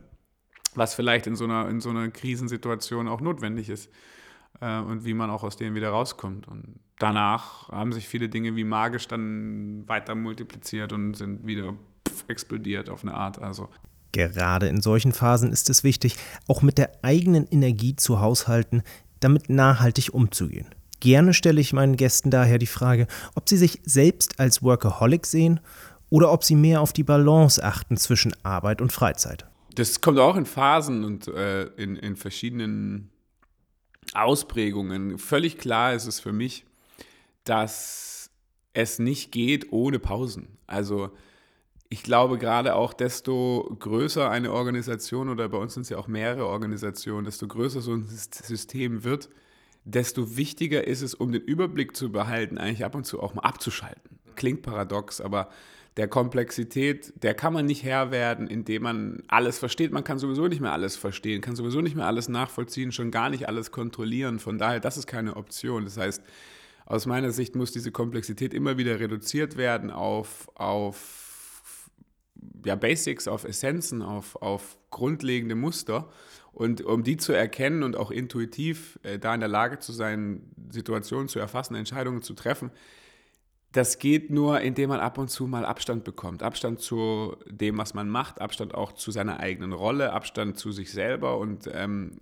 [0.76, 3.89] was vielleicht in so einer, in so einer Krisensituation auch notwendig ist
[4.59, 6.47] äh, und wie man auch aus denen wieder rauskommt.
[6.47, 11.74] Und danach haben sich viele Dinge wie magisch dann weiter multipliziert und sind wieder
[12.07, 13.39] pff, explodiert auf eine Art.
[13.39, 13.69] Also
[14.11, 16.17] Gerade in solchen Phasen ist es wichtig,
[16.47, 18.84] auch mit der eigenen Energie zu haushalten,
[19.19, 20.67] damit nachhaltig umzugehen.
[20.99, 25.59] Gerne stelle ich meinen Gästen daher die Frage, ob sie sich selbst als Workaholic sehen
[26.09, 29.47] oder ob sie mehr auf die Balance achten zwischen Arbeit und Freizeit.
[29.76, 33.09] Das kommt auch in Phasen und äh, in, in verschiedenen
[34.13, 35.17] Ausprägungen.
[35.17, 36.65] Völlig klar ist es für mich,
[37.43, 38.30] dass
[38.74, 40.57] es nicht geht ohne Pausen.
[40.67, 41.11] Also
[41.89, 46.07] ich glaube gerade auch, desto größer eine Organisation oder bei uns sind es ja auch
[46.07, 49.30] mehrere Organisationen, desto größer so ein System wird,
[49.84, 53.41] desto wichtiger ist es, um den Überblick zu behalten, eigentlich ab und zu auch mal
[53.41, 54.19] abzuschalten.
[54.36, 55.49] Klingt paradox, aber
[55.97, 59.91] der Komplexität, der kann man nicht Herr werden, indem man alles versteht.
[59.91, 63.29] Man kann sowieso nicht mehr alles verstehen, kann sowieso nicht mehr alles nachvollziehen, schon gar
[63.29, 64.39] nicht alles kontrollieren.
[64.39, 65.83] Von daher, das ist keine Option.
[65.83, 66.23] Das heißt,
[66.85, 71.89] aus meiner Sicht muss diese Komplexität immer wieder reduziert werden auf, auf
[72.65, 76.09] ja, Basics, auf Essenzen, auf, auf grundlegende Muster.
[76.53, 80.51] Und um die zu erkennen und auch intuitiv äh, da in der Lage zu sein,
[80.69, 82.71] Situationen zu erfassen, Entscheidungen zu treffen,
[83.72, 86.43] das geht nur, indem man ab und zu mal Abstand bekommt.
[86.43, 90.91] Abstand zu dem, was man macht, Abstand auch zu seiner eigenen Rolle, Abstand zu sich
[90.91, 91.38] selber.
[91.38, 92.19] Und ähm,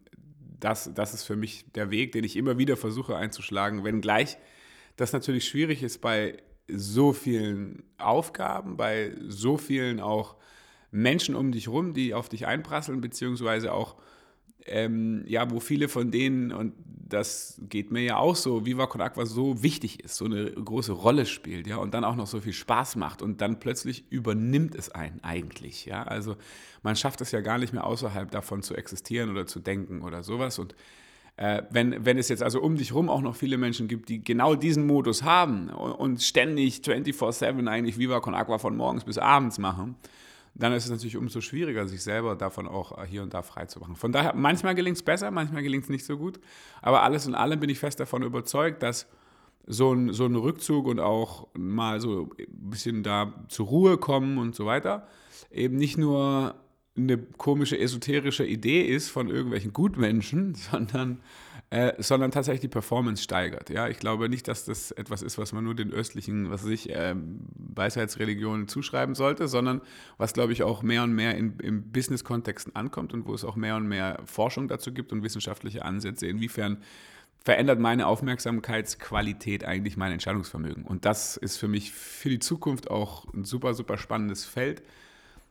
[0.59, 4.37] das, das ist für mich der Weg, den ich immer wieder versuche einzuschlagen, wenngleich
[4.99, 6.37] das natürlich schwierig ist bei
[6.67, 10.35] so vielen Aufgaben, bei so vielen auch
[10.91, 13.95] Menschen um dich rum, die auf dich einprasseln, beziehungsweise auch
[14.69, 16.73] ähm, ja, wo viele von denen, und
[17.09, 20.91] das geht mir ja auch so, Viva Con Aqua so wichtig ist, so eine große
[20.91, 24.75] Rolle spielt, ja, und dann auch noch so viel Spaß macht und dann plötzlich übernimmt
[24.75, 26.03] es einen eigentlich, ja.
[26.03, 26.35] Also
[26.83, 30.23] man schafft es ja gar nicht mehr außerhalb davon zu existieren oder zu denken oder
[30.23, 30.75] sowas und
[31.39, 34.21] äh, wenn, wenn es jetzt also um dich rum auch noch viele Menschen gibt, die
[34.21, 39.17] genau diesen Modus haben und, und ständig 24-7 eigentlich Viva Con Aqua von morgens bis
[39.17, 39.95] abends machen,
[40.59, 43.79] dann ist es natürlich umso schwieriger, sich selber davon auch hier und da frei zu
[43.79, 43.95] machen.
[43.95, 46.39] Von daher, manchmal gelingt es besser, manchmal gelingt es nicht so gut.
[46.81, 49.07] Aber alles in allem bin ich fest davon überzeugt, dass
[49.65, 54.37] so ein, so ein Rückzug und auch mal so ein bisschen da zur Ruhe kommen
[54.37, 55.07] und so weiter
[55.51, 56.55] eben nicht nur
[56.97, 61.19] eine komische esoterische Idee ist von irgendwelchen Gutmenschen, sondern,
[61.71, 63.69] äh, sondern tatsächlich die Performance steigert.
[63.69, 66.89] Ja, ich glaube nicht, dass das etwas ist, was man nur den östlichen, was sich
[66.89, 69.81] äh, Weisheitsreligionen zuschreiben sollte, sondern
[70.17, 73.55] was, glaube ich, auch mehr und mehr in, in Business-Kontexten ankommt und wo es auch
[73.55, 76.81] mehr und mehr Forschung dazu gibt und wissenschaftliche Ansätze, inwiefern
[77.43, 80.83] verändert meine Aufmerksamkeitsqualität eigentlich mein Entscheidungsvermögen.
[80.83, 84.81] Und das ist für mich für die Zukunft auch ein super, super spannendes Feld,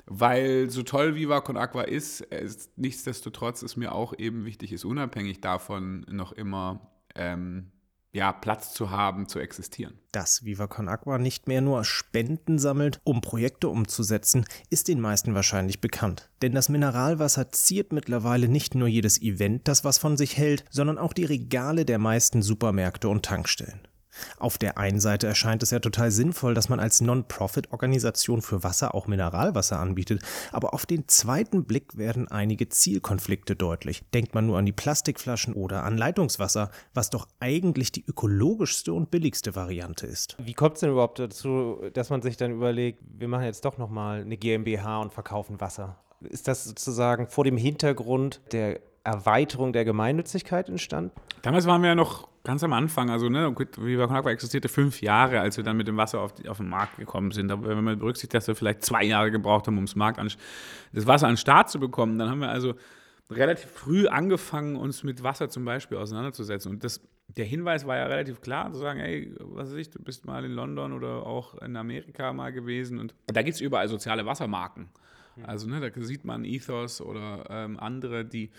[0.08, 4.84] weil so toll Viva Con Aqua ist, ist nichtsdestotrotz ist mir auch eben wichtig, ist
[4.84, 7.70] unabhängig davon noch immer ähm,
[8.12, 9.98] ja, Platz zu haben, zu existieren.
[10.12, 15.34] Dass Viva Con Aqua nicht mehr nur Spenden sammelt, um Projekte umzusetzen, ist den meisten
[15.34, 16.30] wahrscheinlich bekannt.
[16.40, 20.96] Denn das Mineralwasser ziert mittlerweile nicht nur jedes Event, das was von sich hält, sondern
[20.96, 23.87] auch die Regale der meisten Supermärkte und Tankstellen.
[24.38, 28.94] Auf der einen Seite erscheint es ja total sinnvoll, dass man als Non-Profit-Organisation für Wasser
[28.94, 34.02] auch Mineralwasser anbietet, aber auf den zweiten Blick werden einige Zielkonflikte deutlich.
[34.14, 39.10] Denkt man nur an die Plastikflaschen oder an Leitungswasser, was doch eigentlich die ökologischste und
[39.10, 40.36] billigste Variante ist.
[40.38, 43.78] Wie kommt es denn überhaupt dazu, dass man sich dann überlegt, wir machen jetzt doch
[43.78, 45.96] nochmal eine GmbH und verkaufen Wasser?
[46.20, 51.12] Ist das sozusagen vor dem Hintergrund der Erweiterung der Gemeinnützigkeit entstanden?
[51.42, 55.02] Damals waren wir ja noch ganz am Anfang, also ne, Viva Con Agua existierte fünf
[55.02, 57.52] Jahre, als wir dann mit dem Wasser auf, die, auf den Markt gekommen sind.
[57.52, 60.32] Aber wenn man berücksichtigt, dass wir vielleicht zwei Jahre gebraucht haben, um das, Markt an,
[60.94, 62.72] das Wasser an den Start zu bekommen, dann haben wir also
[63.30, 66.72] relativ früh angefangen, uns mit Wasser zum Beispiel auseinanderzusetzen.
[66.72, 70.02] Und das, der Hinweis war ja relativ klar, zu sagen, hey, was weiß ich, du
[70.02, 73.88] bist mal in London oder auch in Amerika mal gewesen und da gibt es überall
[73.88, 74.88] soziale Wassermarken.
[75.42, 78.50] Also ne, da sieht man Ethos oder ähm, andere, die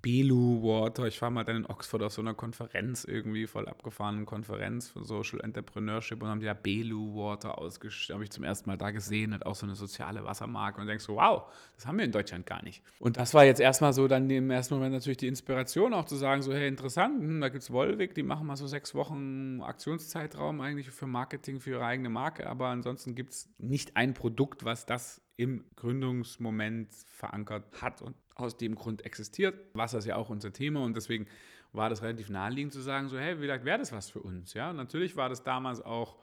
[0.00, 1.06] Belu Water.
[1.06, 5.04] Ich war mal dann in Oxford auf so einer Konferenz irgendwie, voll abgefahrenen Konferenz für
[5.04, 8.14] Social Entrepreneurship und haben die da Belu Water ausgestellt.
[8.14, 11.04] Habe ich zum ersten Mal da gesehen, hat auch so eine soziale Wassermarke und denkst
[11.04, 11.44] so, wow,
[11.74, 12.82] das haben wir in Deutschland gar nicht.
[12.98, 16.16] Und das war jetzt erstmal so dann im ersten Moment natürlich die Inspiration auch zu
[16.16, 19.60] sagen, so hey, interessant, hm, da gibt es Volvic, die machen mal so sechs Wochen
[19.62, 24.64] Aktionszeitraum eigentlich für Marketing, für ihre eigene Marke, aber ansonsten gibt es nicht ein Produkt,
[24.64, 29.58] was das im Gründungsmoment verankert hat und aus dem Grund existiert.
[29.74, 31.26] Wasser ist ja auch unser Thema und deswegen
[31.72, 34.54] war das relativ naheliegend zu sagen, so hey, vielleicht wäre das was für uns.
[34.54, 36.16] Ja, natürlich war das damals auch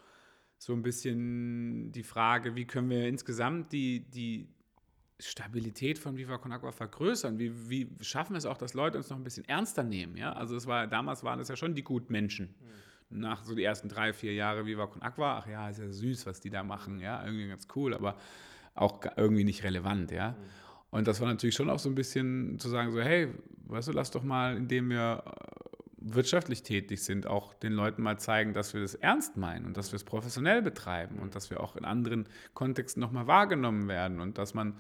[0.57, 4.47] so ein bisschen die Frage, wie können wir insgesamt die, die
[5.20, 7.38] Stabilität von Viva Con Agua vergrößern?
[7.38, 10.18] Wie, wie schaffen wir es auch, dass Leute uns noch ein bisschen ernster nehmen?
[10.18, 12.55] Ja, also es war, damals waren das ja schon die Gutmenschen.
[13.09, 13.20] Mhm.
[13.20, 16.26] Nach so die ersten drei, vier Jahre Viva Con Agua, ach ja, ist ja süß,
[16.26, 18.18] was die da machen, ja, irgendwie ganz cool, aber
[18.74, 20.32] auch irgendwie nicht relevant, ja.
[20.32, 20.64] Mhm.
[20.95, 23.27] Und das war natürlich schon auch so ein bisschen zu sagen, so, hey,
[23.65, 28.17] weißt du, lass doch mal, indem wir äh, wirtschaftlich tätig sind, auch den Leuten mal
[28.17, 31.59] zeigen, dass wir das ernst meinen und dass wir es professionell betreiben und dass wir
[31.59, 34.77] auch in anderen Kontexten nochmal wahrgenommen werden und dass man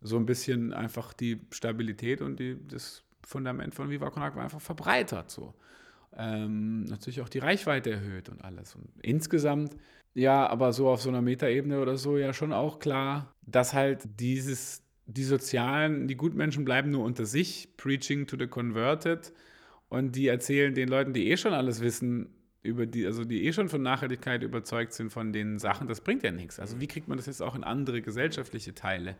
[0.00, 4.60] so ein bisschen einfach die Stabilität und die, das Fundament von Viva Con Agua einfach
[4.60, 5.32] verbreitert.
[5.32, 5.54] So.
[6.16, 8.76] Ähm, natürlich auch die Reichweite erhöht und alles.
[8.76, 9.74] Und insgesamt,
[10.14, 14.20] ja, aber so auf so einer Metaebene oder so ja schon auch klar, dass halt
[14.20, 19.32] dieses die Sozialen, die Gutmenschen bleiben nur unter sich, preaching to the converted.
[19.88, 22.28] Und die erzählen den Leuten, die eh schon alles wissen,
[22.62, 26.22] über die, also die eh schon von Nachhaltigkeit überzeugt sind von den Sachen, das bringt
[26.24, 26.60] ja nichts.
[26.60, 29.16] Also wie kriegt man das jetzt auch in andere gesellschaftliche Teile?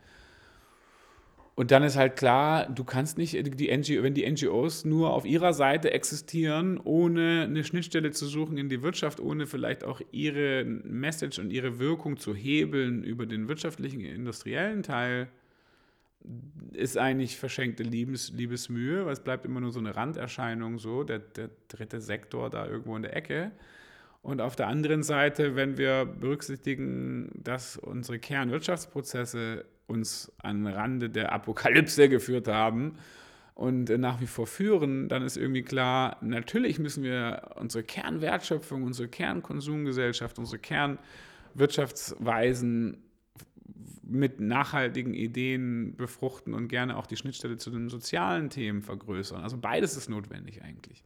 [1.55, 5.25] Und dann ist halt klar, du kannst nicht, die NGO, wenn die NGOs nur auf
[5.25, 10.65] ihrer Seite existieren, ohne eine Schnittstelle zu suchen in die Wirtschaft, ohne vielleicht auch ihre
[10.65, 15.29] Message und ihre Wirkung zu hebeln über den wirtschaftlichen, industriellen Teil,
[16.73, 21.19] ist eigentlich verschenkte Liebes, Liebesmühe, weil es bleibt immer nur so eine Randerscheinung, so der,
[21.19, 23.53] der dritte Sektor da irgendwo in der Ecke.
[24.23, 31.33] Und auf der anderen Seite, wenn wir berücksichtigen, dass unsere Kernwirtschaftsprozesse uns an Rande der
[31.33, 32.99] Apokalypse geführt haben
[33.55, 39.09] und nach wie vor führen, dann ist irgendwie klar, natürlich müssen wir unsere Kernwertschöpfung, unsere
[39.09, 42.99] Kernkonsumgesellschaft, unsere Kernwirtschaftsweisen
[44.09, 49.43] mit nachhaltigen Ideen befruchten und gerne auch die Schnittstelle zu den sozialen Themen vergrößern.
[49.43, 51.05] Also beides ist notwendig eigentlich.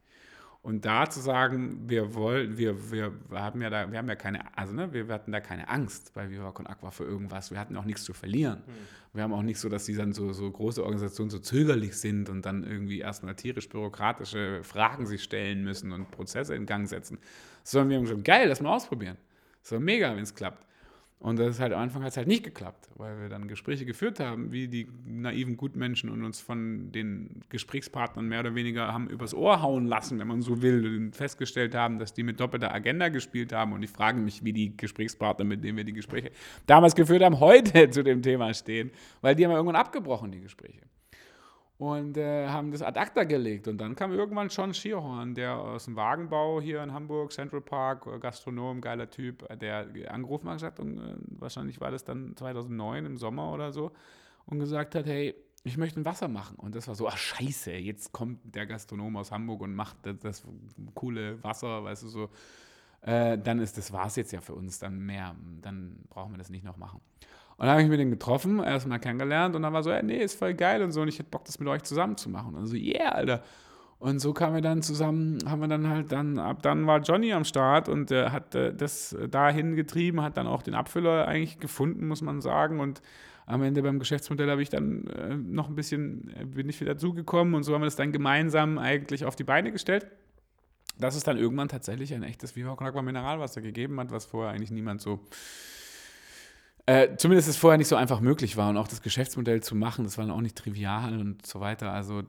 [0.63, 4.57] Und da zu sagen, wir wollen, wir, wir haben ja da, wir haben ja keine,
[4.57, 7.51] also ne, wir hatten da keine Angst bei Viva Con Aqua für irgendwas.
[7.51, 8.63] Wir hatten auch nichts zu verlieren.
[8.65, 8.71] Mhm.
[9.17, 12.29] Wir haben auch nicht so, dass die dann so, so große Organisationen so zögerlich sind
[12.29, 17.19] und dann irgendwie erstmal tierisch-bürokratische Fragen sich stellen müssen und Prozesse in Gang setzen.
[17.65, 19.17] Sondern wir haben gesagt, geil, lass mal ausprobieren.
[19.61, 20.65] So mega, wenn es klappt.
[21.23, 23.85] Und das ist halt am Anfang hat es halt nicht geklappt, weil wir dann Gespräche
[23.85, 29.07] geführt haben, wie die naiven Gutmenschen und uns von den Gesprächspartnern mehr oder weniger haben
[29.07, 32.73] übers Ohr hauen lassen, wenn man so will, und festgestellt haben, dass die mit doppelter
[32.73, 33.71] Agenda gespielt haben.
[33.71, 36.29] Und ich frage mich, wie die Gesprächspartner, mit denen wir die Gespräche
[36.65, 40.41] damals geführt haben, heute zu dem Thema stehen, weil die haben ja irgendwann abgebrochen, die
[40.41, 40.81] Gespräche
[41.83, 43.67] und äh, haben das ad acta gelegt.
[43.67, 48.07] Und dann kam irgendwann John Schierhorn, der aus dem Wagenbau hier in Hamburg, Central Park,
[48.07, 52.37] äh, Gastronom, geiler Typ, äh, der angerufen hat gesagt, und äh, wahrscheinlich war das dann
[52.37, 53.91] 2009 im Sommer oder so,
[54.45, 56.55] und gesagt hat, hey, ich möchte ein Wasser machen.
[56.57, 60.15] Und das war so, ach scheiße, jetzt kommt der Gastronom aus Hamburg und macht das,
[60.21, 60.43] das
[60.93, 62.29] coole Wasser, weißt du, so.
[63.01, 65.35] Äh, dann ist das war es jetzt ja für uns dann mehr.
[65.61, 67.01] Dann brauchen wir das nicht noch machen.
[67.57, 70.17] Und dann habe ich mit dem getroffen, erstmal kennengelernt und dann war so, ja, nee,
[70.17, 72.55] ist voll geil und so und ich hätte Bock, das mit euch zusammen zu machen.
[72.55, 73.43] Und so, yeah, Alter.
[73.99, 77.31] Und so kamen wir dann zusammen, haben wir dann halt dann, ab dann war Johnny
[77.31, 81.57] am Start und äh, hat äh, das dahin getrieben, hat dann auch den Abfüller eigentlich
[81.59, 82.81] gefunden, muss man sagen.
[82.81, 83.01] Und
[83.45, 86.97] am Ende beim Geschäftsmodell habe ich dann äh, noch ein bisschen, äh, bin ich wieder
[86.97, 90.07] zugekommen und so haben wir das dann gemeinsam eigentlich auf die Beine gestellt.
[90.99, 94.51] Dass es dann irgendwann tatsächlich ein echtes Viva Con Agua Mineralwasser gegeben hat, was vorher
[94.51, 95.21] eigentlich niemand so
[96.85, 100.03] äh, zumindest es vorher nicht so einfach möglich war und auch das Geschäftsmodell zu machen,
[100.03, 101.91] das war dann auch nicht trivial und so weiter.
[101.91, 102.23] Also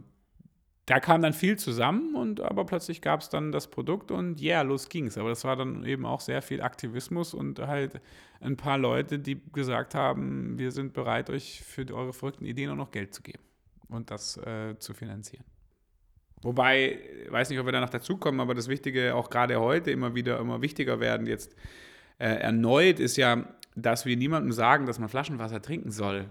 [0.87, 4.57] da kam dann viel zusammen und aber plötzlich gab es dann das Produkt und ja,
[4.57, 5.17] yeah, los ging's.
[5.17, 8.01] Aber das war dann eben auch sehr viel Aktivismus und halt
[8.41, 12.77] ein paar Leute, die gesagt haben, wir sind bereit, euch für eure verrückten Ideen auch
[12.77, 13.43] noch Geld zu geben
[13.89, 15.45] und das äh, zu finanzieren.
[16.43, 16.99] Wobei,
[17.31, 20.39] weiß nicht, ob wir da noch dazukommen, aber das Wichtige auch gerade heute immer wieder
[20.39, 21.57] immer wichtiger werden jetzt
[22.19, 23.45] äh, erneut ist ja,
[23.75, 26.27] dass wir niemandem sagen, dass man Flaschenwasser trinken soll.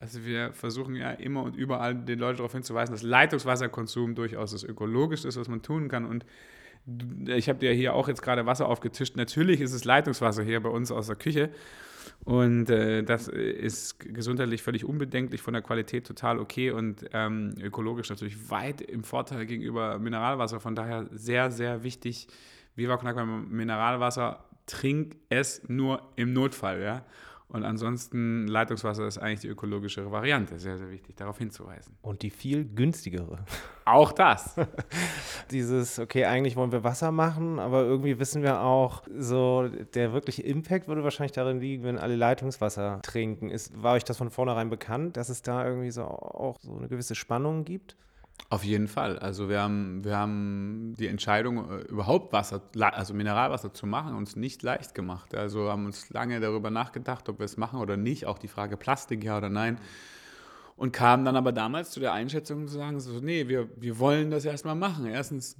[0.00, 4.62] Also wir versuchen ja immer und überall den Leuten darauf hinzuweisen, dass Leitungswasserkonsum durchaus das
[4.62, 6.04] Ökologischste ist, was man tun kann.
[6.04, 6.24] Und
[7.26, 9.16] ich habe dir hier auch jetzt gerade Wasser aufgetischt.
[9.16, 11.50] Natürlich ist es Leitungswasser hier bei uns aus der Küche.
[12.24, 18.10] Und äh, das ist gesundheitlich völlig unbedenklich, von der Qualität total okay und ähm, ökologisch
[18.10, 20.60] natürlich weit im Vorteil gegenüber Mineralwasser.
[20.60, 22.28] Von daher sehr, sehr wichtig.
[22.74, 27.04] Viva Agua Mineralwasser trink es nur im Notfall, ja.
[27.50, 30.58] Und ansonsten Leitungswasser ist eigentlich die ökologischere Variante.
[30.58, 31.96] Sehr, sehr wichtig, darauf hinzuweisen.
[32.02, 33.38] Und die viel günstigere.
[33.86, 34.54] Auch das.
[35.50, 40.42] Dieses, okay, eigentlich wollen wir Wasser machen, aber irgendwie wissen wir auch, so der wirkliche
[40.42, 43.48] Impact würde wahrscheinlich darin liegen, wenn alle Leitungswasser trinken.
[43.48, 46.88] Ist, war euch das von vornherein bekannt, dass es da irgendwie so auch so eine
[46.88, 47.96] gewisse Spannung gibt?
[48.50, 49.18] Auf jeden Fall.
[49.18, 54.36] Also wir haben, wir haben die Entscheidung, äh, überhaupt Wasser, also Mineralwasser zu machen, uns
[54.36, 55.34] nicht leicht gemacht.
[55.34, 58.24] Also haben uns lange darüber nachgedacht, ob wir es machen oder nicht.
[58.24, 59.78] Auch die Frage Plastik, ja oder nein.
[60.76, 64.30] Und kamen dann aber damals zu der Einschätzung zu sagen, so, nee, wir, wir wollen
[64.30, 65.06] das erstmal machen.
[65.06, 65.56] Erstens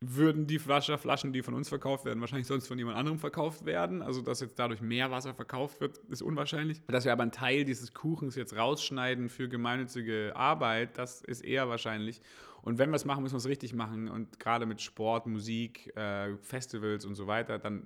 [0.00, 4.00] würden die Flaschen, die von uns verkauft werden, wahrscheinlich sonst von jemand anderem verkauft werden.
[4.00, 6.82] Also, dass jetzt dadurch mehr Wasser verkauft wird, ist unwahrscheinlich.
[6.86, 11.68] Dass wir aber einen Teil dieses Kuchens jetzt rausschneiden für gemeinnützige Arbeit, das ist eher
[11.68, 12.20] wahrscheinlich.
[12.62, 14.08] Und wenn wir es machen, müssen wir es richtig machen.
[14.08, 17.84] Und gerade mit Sport, Musik, äh, Festivals und so weiter, dann,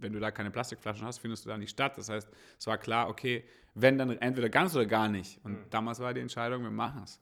[0.00, 1.96] wenn du da keine Plastikflaschen hast, findest du da nicht statt.
[1.96, 2.28] Das heißt,
[2.58, 3.44] es war klar, okay,
[3.74, 5.40] wenn dann entweder ganz oder gar nicht.
[5.44, 5.70] Und mhm.
[5.70, 7.20] damals war die Entscheidung, wir machen es.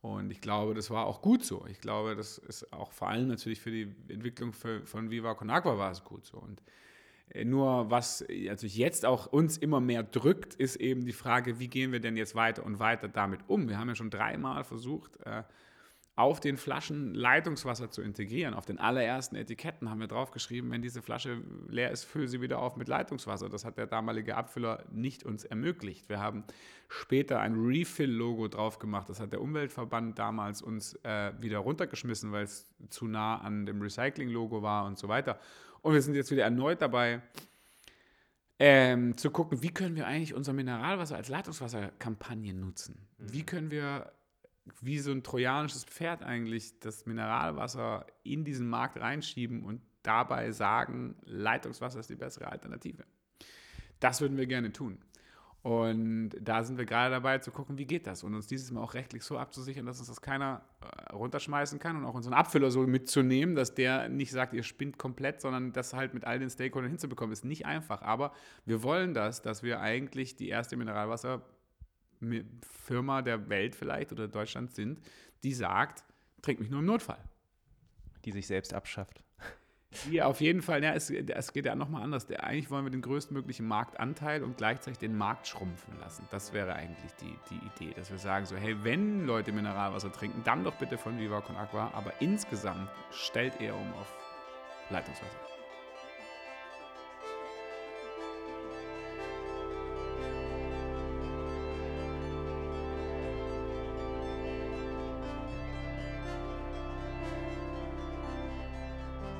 [0.00, 1.66] Und ich glaube, das war auch gut so.
[1.68, 5.50] Ich glaube, das ist auch vor allem natürlich für die Entwicklung für, von Viva Con
[5.50, 6.38] Agua war es gut so.
[6.38, 6.62] Und
[7.30, 11.68] äh, nur was also jetzt auch uns immer mehr drückt, ist eben die Frage, wie
[11.68, 13.68] gehen wir denn jetzt weiter und weiter damit um?
[13.68, 15.42] Wir haben ja schon dreimal versucht, äh,
[16.18, 18.52] auf den Flaschen Leitungswasser zu integrieren.
[18.54, 22.58] Auf den allerersten Etiketten haben wir draufgeschrieben, wenn diese Flasche leer ist, fülle sie wieder
[22.58, 23.48] auf mit Leitungswasser.
[23.48, 26.08] Das hat der damalige Abfüller nicht uns ermöglicht.
[26.08, 26.42] Wir haben
[26.88, 29.08] später ein Refill-Logo drauf gemacht.
[29.08, 33.80] Das hat der Umweltverband damals uns äh, wieder runtergeschmissen, weil es zu nah an dem
[33.80, 35.38] Recycling-Logo war und so weiter.
[35.82, 37.22] Und wir sind jetzt wieder erneut dabei,
[38.58, 43.06] ähm, zu gucken, wie können wir eigentlich unser Mineralwasser als Leitungswasserkampagne nutzen?
[43.18, 44.10] Wie können wir
[44.80, 51.16] wie so ein trojanisches Pferd eigentlich das Mineralwasser in diesen Markt reinschieben und dabei sagen,
[51.24, 53.04] Leitungswasser ist die bessere Alternative.
[54.00, 54.98] Das würden wir gerne tun.
[55.62, 58.80] Und da sind wir gerade dabei zu gucken, wie geht das und uns dieses Mal
[58.80, 62.70] auch rechtlich so abzusichern, dass uns das keiner äh, runterschmeißen kann und auch unseren Abfüller
[62.70, 66.48] so mitzunehmen, dass der nicht sagt, ihr spinnt komplett, sondern das halt mit all den
[66.48, 68.02] Stakeholdern hinzubekommen, ist nicht einfach.
[68.02, 68.32] Aber
[68.66, 71.42] wir wollen das, dass wir eigentlich die erste Mineralwasser
[72.62, 75.00] Firma der Welt vielleicht oder Deutschland sind,
[75.42, 76.04] die sagt,
[76.42, 77.22] trink mich nur im Notfall.
[78.24, 79.22] Die sich selbst abschafft.
[80.10, 80.84] Ja, auf jeden Fall.
[80.84, 82.30] Ja, es, es geht ja nochmal anders.
[82.30, 86.26] Eigentlich wollen wir den größtmöglichen Marktanteil und gleichzeitig den Markt schrumpfen lassen.
[86.30, 90.42] Das wäre eigentlich die, die Idee, dass wir sagen so, hey, wenn Leute Mineralwasser trinken,
[90.44, 94.12] dann doch bitte von Viva Con Aqua, aber insgesamt stellt er um auf
[94.90, 95.57] Leitungswasser.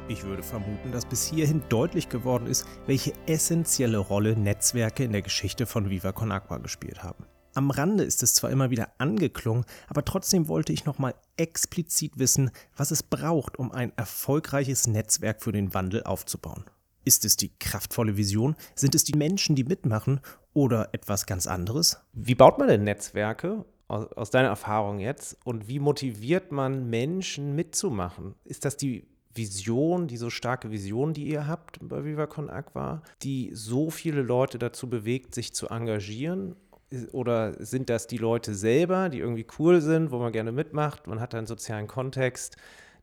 [0.09, 5.21] Ich würde vermuten, dass bis hierhin deutlich geworden ist, welche essentielle Rolle Netzwerke in der
[5.21, 7.27] Geschichte von Viva Con Agua gespielt haben.
[7.53, 12.51] Am Rande ist es zwar immer wieder angeklungen, aber trotzdem wollte ich nochmal explizit wissen,
[12.75, 16.65] was es braucht, um ein erfolgreiches Netzwerk für den Wandel aufzubauen.
[17.05, 18.57] Ist es die kraftvolle Vision?
[18.75, 20.21] Sind es die Menschen, die mitmachen?
[20.55, 21.99] Oder etwas ganz anderes?
[22.15, 23.67] Wie baut man denn Netzwerke?
[23.89, 25.37] Aus, aus deiner Erfahrung jetzt.
[25.45, 28.35] Und wie motiviert man Menschen mitzumachen?
[28.45, 29.07] Ist das die
[29.39, 34.21] Vision, die so starke Vision, die ihr habt bei Viva Con Aqua, die so viele
[34.21, 36.57] Leute dazu bewegt, sich zu engagieren?
[37.13, 41.07] Oder sind das die Leute selber, die irgendwie cool sind, wo man gerne mitmacht?
[41.07, 42.57] Man hat einen sozialen Kontext,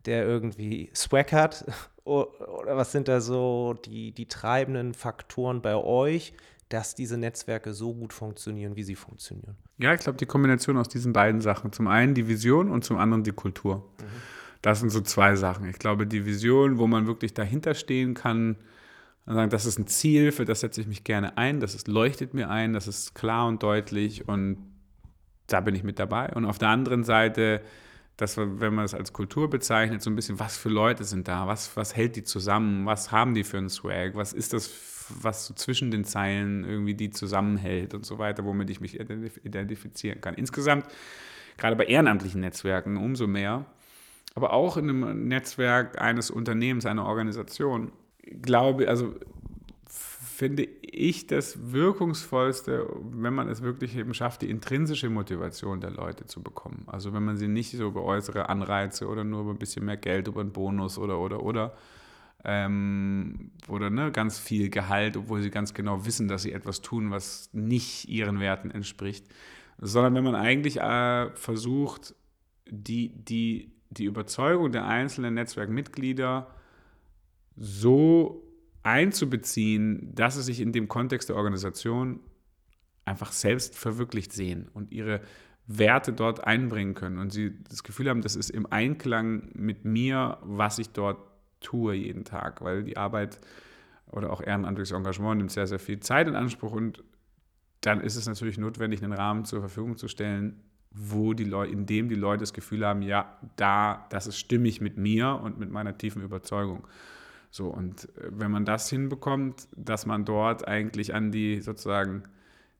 [0.06, 1.66] der irgendwie Swag hat?
[2.04, 6.34] Oder was sind da so die, die treibenden Faktoren bei euch,
[6.70, 9.56] dass diese Netzwerke so gut funktionieren, wie sie funktionieren?
[9.78, 11.72] Ja, ich glaube, die Kombination aus diesen beiden Sachen.
[11.72, 13.78] Zum einen die Vision und zum anderen die Kultur.
[14.00, 14.06] Mhm.
[14.66, 15.70] Das sind so zwei Sachen.
[15.70, 18.56] Ich glaube, die Vision, wo man wirklich dahinter stehen kann,
[19.28, 21.88] und sagen, das ist ein Ziel, für das setze ich mich gerne ein, das ist,
[21.88, 24.58] leuchtet mir ein, das ist klar und deutlich und
[25.46, 26.34] da bin ich mit dabei.
[26.34, 27.62] Und auf der anderen Seite,
[28.18, 31.28] dass wir, wenn man es als Kultur bezeichnet, so ein bisschen, was für Leute sind
[31.28, 34.72] da, was, was hält die zusammen, was haben die für einen Swag, was ist das,
[35.22, 40.22] was so zwischen den Zeilen irgendwie die zusammenhält und so weiter, womit ich mich identifizieren
[40.22, 40.34] kann.
[40.34, 40.88] Insgesamt,
[41.56, 43.68] gerade bei ehrenamtlichen Netzwerken, umso mehr,
[44.36, 47.92] aber auch in einem Netzwerk eines Unternehmens, einer Organisation,
[48.42, 49.16] glaube, also
[49.88, 56.26] finde ich das wirkungsvollste, wenn man es wirklich eben schafft, die intrinsische Motivation der Leute
[56.26, 56.84] zu bekommen.
[56.88, 59.96] Also wenn man sie nicht so über äußere Anreize oder nur über ein bisschen mehr
[59.96, 61.74] Geld, über einen Bonus oder oder oder
[62.44, 67.12] ähm, oder ne, ganz viel Gehalt, obwohl sie ganz genau wissen, dass sie etwas tun,
[67.12, 69.26] was nicht ihren Werten entspricht,
[69.80, 72.14] sondern wenn man eigentlich äh, versucht,
[72.70, 76.48] die, die, die Überzeugung der einzelnen Netzwerkmitglieder
[77.56, 78.44] so
[78.84, 82.20] einzubeziehen, dass sie sich in dem Kontext der Organisation
[83.06, 85.22] einfach selbst verwirklicht sehen und ihre
[85.68, 90.38] Werte dort einbringen können und sie das Gefühl haben, das ist im Einklang mit mir,
[90.42, 91.18] was ich dort
[91.60, 93.40] tue jeden Tag, weil die Arbeit
[94.12, 97.04] oder auch ehrenamtliches Engagement nimmt sehr, sehr viel Zeit in Anspruch und
[97.82, 100.62] dann ist es natürlich notwendig, einen Rahmen zur Verfügung zu stellen,
[100.96, 104.80] wo die Leute, in dem die Leute das Gefühl haben, ja, da, das ist stimmig
[104.80, 106.88] mit mir und mit meiner tiefen Überzeugung.
[107.52, 112.24] So, und äh, wenn man das hinbekommt, dass man dort eigentlich an die sozusagen,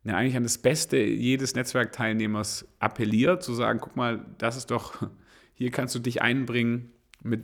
[0.06, 5.08] ja, eigentlich an das Beste jedes Netzwerkteilnehmers appelliert, zu sagen, guck mal, das ist doch,
[5.54, 6.92] hier kannst du dich einbringen
[7.22, 7.44] mit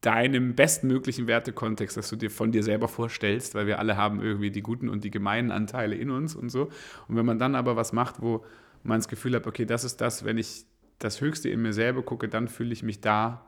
[0.00, 4.50] deinem bestmöglichen Wertekontext, dass du dir von dir selber vorstellst, weil wir alle haben irgendwie
[4.50, 6.70] die guten und die gemeinen Anteile in uns und so.
[7.08, 8.44] Und wenn man dann aber was macht, wo
[8.82, 10.66] man das Gefühl hat, okay, das ist das, wenn ich
[10.98, 13.46] das Höchste in mir selber gucke, dann fühle ich mich da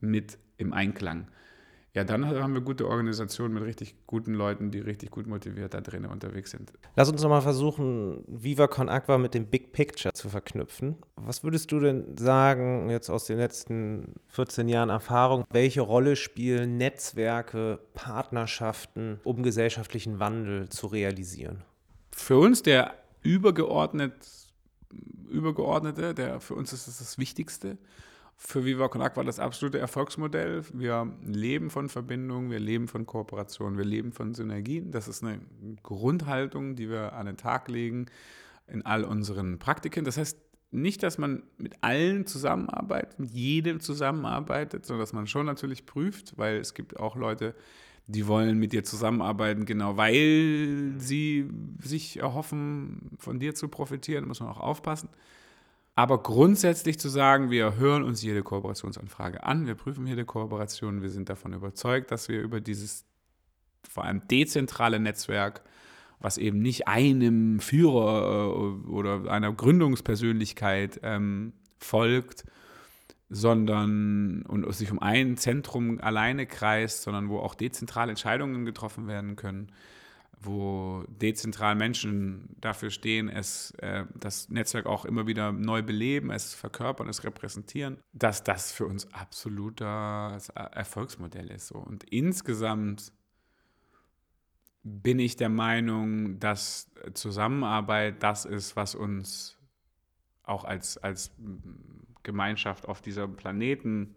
[0.00, 1.28] mit im Einklang
[1.92, 5.80] ja, dann haben wir gute Organisationen mit richtig guten Leuten, die richtig gut motiviert da
[5.80, 6.72] drinnen unterwegs sind.
[6.94, 10.96] Lass uns nochmal versuchen, Viva Con Aqua mit dem Big Picture zu verknüpfen.
[11.16, 16.76] Was würdest du denn sagen, jetzt aus den letzten 14 Jahren Erfahrung, welche Rolle spielen
[16.76, 21.64] Netzwerke, Partnerschaften, um gesellschaftlichen Wandel zu realisieren?
[22.12, 24.14] Für uns der übergeordnet,
[25.28, 27.78] übergeordnete, der für uns ist das das Wichtigste
[28.42, 30.64] für Viva Con Aqua das absolute Erfolgsmodell.
[30.72, 34.90] Wir leben von Verbindungen, wir leben von Kooperation, wir leben von Synergien.
[34.92, 35.40] Das ist eine
[35.82, 38.06] Grundhaltung, die wir an den Tag legen
[38.66, 40.06] in all unseren Praktiken.
[40.06, 40.38] Das heißt
[40.70, 46.38] nicht, dass man mit allen zusammenarbeitet, mit jedem zusammenarbeitet, sondern dass man schon natürlich prüft,
[46.38, 47.60] weil es gibt auch Leute, die
[48.26, 51.48] wollen mit dir zusammenarbeiten, genau weil sie
[51.80, 55.08] sich erhoffen, von dir zu profitieren, muss man auch aufpassen.
[55.94, 61.10] Aber grundsätzlich zu sagen, wir hören uns jede Kooperationsanfrage an, wir prüfen jede Kooperation, wir
[61.10, 63.04] sind davon überzeugt, dass wir über dieses
[63.88, 65.62] vor allem dezentrale Netzwerk,
[66.20, 72.44] was eben nicht einem Führer äh, oder einer Gründungspersönlichkeit ähm, folgt,
[73.30, 79.36] sondern und sich um ein Zentrum alleine kreist, sondern wo auch dezentrale Entscheidungen getroffen werden
[79.36, 79.70] können,
[80.40, 86.54] wo dezentral Menschen dafür stehen, es, äh, das Netzwerk auch immer wieder neu beleben, es
[86.54, 90.38] verkörpern, es repräsentieren, dass das für uns absoluter
[90.72, 91.68] Erfolgsmodell ist.
[91.68, 91.76] So.
[91.76, 93.12] Und insgesamt
[94.82, 99.56] bin ich der Meinung, dass Zusammenarbeit das ist, was uns
[100.42, 101.30] auch als, als
[102.22, 104.14] Gemeinschaft auf diesem Planeten,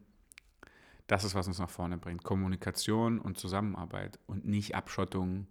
[1.08, 2.24] das ist, was uns nach vorne bringt.
[2.24, 5.48] Kommunikation und Zusammenarbeit und nicht Abschottung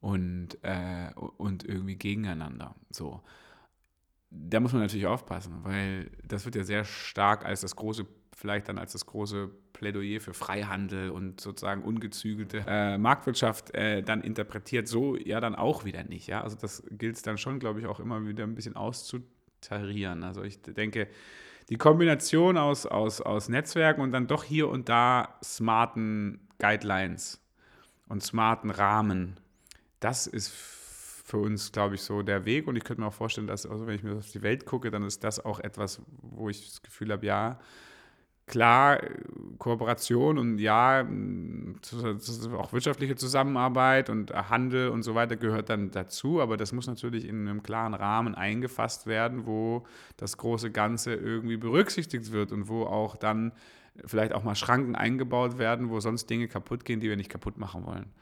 [0.00, 2.74] und, äh, und irgendwie gegeneinander.
[2.90, 3.22] So.
[4.30, 8.06] da muss man natürlich aufpassen, weil das wird ja sehr stark als das große,
[8.36, 14.22] vielleicht dann als das große Plädoyer für Freihandel und sozusagen ungezügelte äh, Marktwirtschaft äh, dann
[14.22, 14.88] interpretiert.
[14.88, 16.26] So ja dann auch wieder nicht.
[16.26, 16.42] Ja?
[16.42, 20.22] Also das gilt es dann schon, glaube ich, auch immer wieder ein bisschen auszutarieren.
[20.24, 21.08] Also ich denke,
[21.72, 27.40] die Kombination aus, aus, aus Netzwerken und dann doch hier und da smarten Guidelines
[28.08, 29.40] und smarten Rahmen,
[29.98, 32.66] das ist für uns, glaube ich, so der Weg.
[32.66, 34.90] Und ich könnte mir auch vorstellen, dass, also wenn ich mir auf die Welt gucke,
[34.90, 37.58] dann ist das auch etwas, wo ich das Gefühl habe, ja,
[38.52, 39.00] klar,
[39.56, 46.58] Kooperation und ja, auch wirtschaftliche Zusammenarbeit und Handel und so weiter gehört dann dazu, aber
[46.58, 49.86] das muss natürlich in einem klaren Rahmen eingefasst werden, wo
[50.18, 53.52] das große Ganze irgendwie berücksichtigt wird und wo auch dann
[54.04, 57.56] vielleicht auch mal Schranken eingebaut werden, wo sonst Dinge kaputt gehen, die wir nicht kaputt
[57.56, 58.12] machen wollen.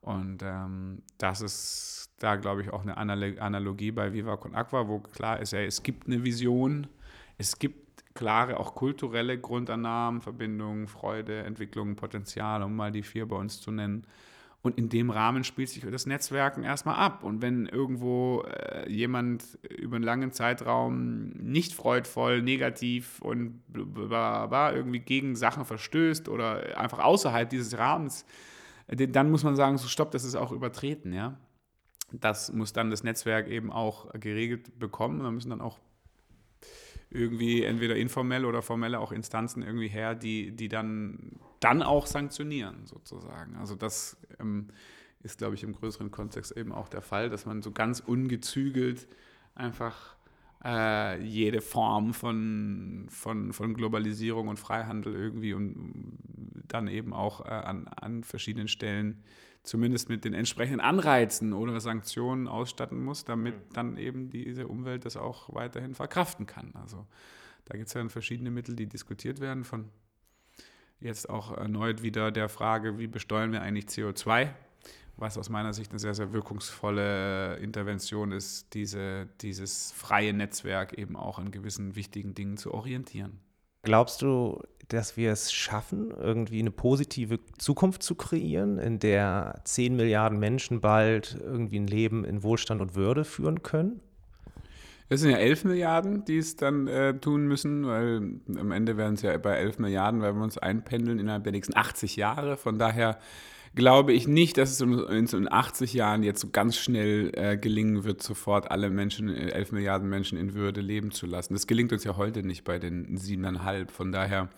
[0.00, 4.98] Und ähm, das ist da, glaube ich, auch eine Analogie bei Viva Con Aqua, wo
[4.98, 6.88] klar ist, ja, es gibt eine Vision,
[7.36, 7.87] es gibt
[8.18, 13.70] klare, auch kulturelle Grundannahmen, Verbindungen, Freude, Entwicklung, Potenzial, um mal die vier bei uns zu
[13.70, 14.06] nennen.
[14.60, 17.22] Und in dem Rahmen spielt sich das Netzwerken erstmal ab.
[17.22, 25.36] Und wenn irgendwo äh, jemand über einen langen Zeitraum nicht freudvoll, negativ und irgendwie gegen
[25.36, 28.26] Sachen verstößt oder einfach außerhalb dieses Rahmens
[28.88, 31.36] dann muss man sagen, so stopp, das ist auch übertreten, ja.
[32.10, 35.22] Das muss dann das Netzwerk eben auch geregelt bekommen.
[35.22, 35.78] Da müssen dann auch
[37.10, 42.86] irgendwie entweder informell oder formelle auch Instanzen irgendwie her, die, die dann, dann auch sanktionieren,
[42.86, 43.56] sozusagen.
[43.56, 44.68] Also das ähm,
[45.22, 49.08] ist, glaube ich, im größeren Kontext eben auch der Fall, dass man so ganz ungezügelt
[49.54, 50.16] einfach
[50.64, 56.18] äh, jede Form von, von, von Globalisierung und Freihandel irgendwie und
[56.68, 59.22] dann eben auch äh, an, an verschiedenen Stellen
[59.62, 63.72] zumindest mit den entsprechenden Anreizen oder Sanktionen ausstatten muss, damit mhm.
[63.74, 66.72] dann eben diese Umwelt das auch weiterhin verkraften kann.
[66.74, 67.06] Also
[67.66, 69.90] da gibt es ja verschiedene Mittel, die diskutiert werden, von
[71.00, 74.50] jetzt auch erneut wieder der Frage, wie besteuern wir eigentlich CO2?
[75.18, 81.16] was aus meiner Sicht eine sehr, sehr wirkungsvolle Intervention ist, diese, dieses freie Netzwerk eben
[81.16, 83.40] auch an gewissen wichtigen Dingen zu orientieren.
[83.82, 89.96] Glaubst du, dass wir es schaffen, irgendwie eine positive Zukunft zu kreieren, in der 10
[89.96, 94.00] Milliarden Menschen bald irgendwie ein Leben in Wohlstand und Würde führen können?
[95.10, 99.14] Es sind ja 11 Milliarden, die es dann äh, tun müssen, weil am Ende werden
[99.14, 102.58] es ja bei 11 Milliarden, weil wir uns einpendeln innerhalb der nächsten 80 Jahre.
[102.58, 103.18] Von daher
[103.78, 108.20] glaube ich nicht, dass es in 80 Jahren jetzt so ganz schnell äh, gelingen wird,
[108.24, 111.54] sofort alle Menschen, 11 äh, Milliarden Menschen in Würde leben zu lassen.
[111.54, 113.92] Das gelingt uns ja heute nicht bei den siebeneinhalb.
[113.92, 114.48] Von daher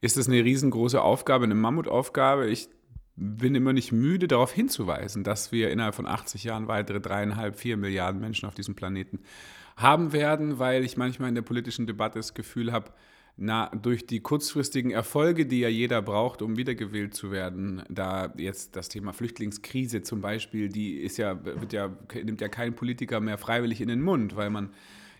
[0.00, 2.46] ist es eine riesengroße Aufgabe, eine Mammutaufgabe.
[2.46, 2.68] Ich
[3.16, 7.76] bin immer nicht müde, darauf hinzuweisen, dass wir innerhalb von 80 Jahren weitere dreieinhalb, vier
[7.76, 9.18] Milliarden Menschen auf diesem Planeten
[9.76, 12.92] haben werden, weil ich manchmal in der politischen Debatte das Gefühl habe,
[13.38, 18.76] na, durch die kurzfristigen Erfolge, die ja jeder braucht, um wiedergewählt zu werden, da jetzt
[18.76, 23.36] das Thema Flüchtlingskrise zum Beispiel, die ist ja, wird ja, nimmt ja kein Politiker mehr
[23.36, 24.70] freiwillig in den Mund, weil man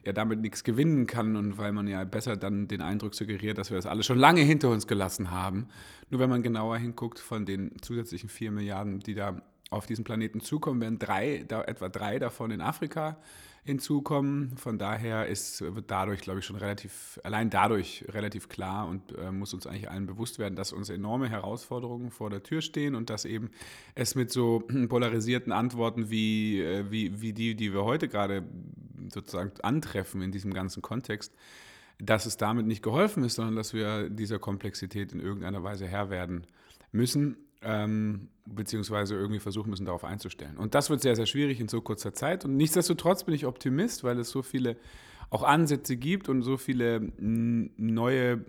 [0.02, 3.70] ja damit nichts gewinnen kann und weil man ja besser dann den Eindruck suggeriert, dass
[3.70, 5.68] wir das alles schon lange hinter uns gelassen haben.
[6.08, 10.40] Nur wenn man genauer hinguckt, von den zusätzlichen vier Milliarden, die da auf diesen Planeten
[10.40, 13.18] zukommen, werden drei, da, etwa drei davon in Afrika
[13.66, 14.56] hinzukommen.
[14.56, 19.32] Von daher ist, wird dadurch, glaube ich, schon relativ, allein dadurch relativ klar und äh,
[19.32, 23.10] muss uns eigentlich allen bewusst werden, dass uns enorme Herausforderungen vor der Tür stehen und
[23.10, 23.50] dass eben
[23.96, 28.44] es mit so polarisierten Antworten wie, äh, wie, wie die, die wir heute gerade
[29.12, 31.34] sozusagen antreffen in diesem ganzen Kontext,
[31.98, 36.08] dass es damit nicht geholfen ist, sondern dass wir dieser Komplexität in irgendeiner Weise Herr
[36.08, 36.46] werden
[36.92, 37.36] müssen
[37.66, 40.56] ähm, beziehungsweise irgendwie versuchen müssen, darauf einzustellen.
[40.56, 42.44] Und das wird sehr, sehr schwierig in so kurzer Zeit.
[42.44, 44.76] Und nichtsdestotrotz bin ich Optimist, weil es so viele
[45.30, 48.44] auch Ansätze gibt und so viele neue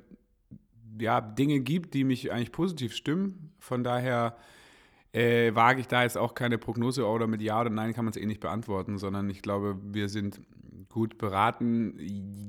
[0.99, 3.51] ja, Dinge gibt, die mich eigentlich positiv stimmen.
[3.59, 4.37] Von daher
[5.13, 8.11] äh, wage ich da jetzt auch keine Prognose oder mit Ja oder Nein kann man
[8.11, 10.39] es eh nicht beantworten, sondern ich glaube, wir sind
[10.89, 11.97] gut beraten,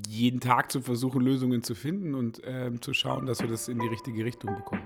[0.07, 3.79] jeden Tag zu versuchen, Lösungen zu finden und äh, zu schauen, dass wir das in
[3.79, 4.83] die richtige Richtung bekommen.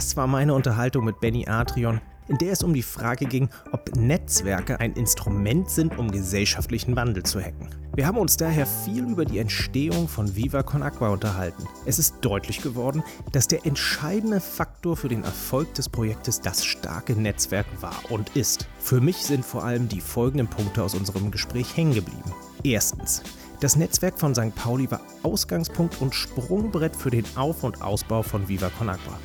[0.00, 3.94] Das war meine Unterhaltung mit Benny Adrian, in der es um die Frage ging, ob
[3.96, 7.68] Netzwerke ein Instrument sind, um gesellschaftlichen Wandel zu hacken.
[7.94, 11.68] Wir haben uns daher viel über die Entstehung von Viva Con Aqua unterhalten.
[11.84, 17.12] Es ist deutlich geworden, dass der entscheidende Faktor für den Erfolg des Projektes das starke
[17.12, 18.68] Netzwerk war und ist.
[18.78, 22.32] Für mich sind vor allem die folgenden Punkte aus unserem Gespräch hängen geblieben.
[22.64, 23.22] Erstens,
[23.60, 24.54] das Netzwerk von St.
[24.54, 29.18] Pauli war Ausgangspunkt und Sprungbrett für den Auf- und Ausbau von Viva Con Aqua.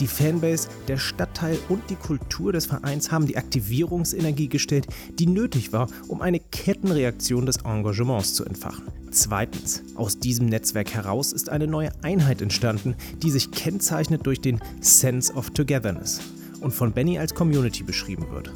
[0.00, 4.86] Die Fanbase, der Stadtteil und die Kultur des Vereins haben die Aktivierungsenergie gestellt,
[5.18, 8.84] die nötig war, um eine Kettenreaktion des Engagements zu entfachen.
[9.10, 14.60] Zweitens, aus diesem Netzwerk heraus ist eine neue Einheit entstanden, die sich kennzeichnet durch den
[14.80, 16.20] Sense of Togetherness
[16.60, 18.52] und von Benny als Community beschrieben wird.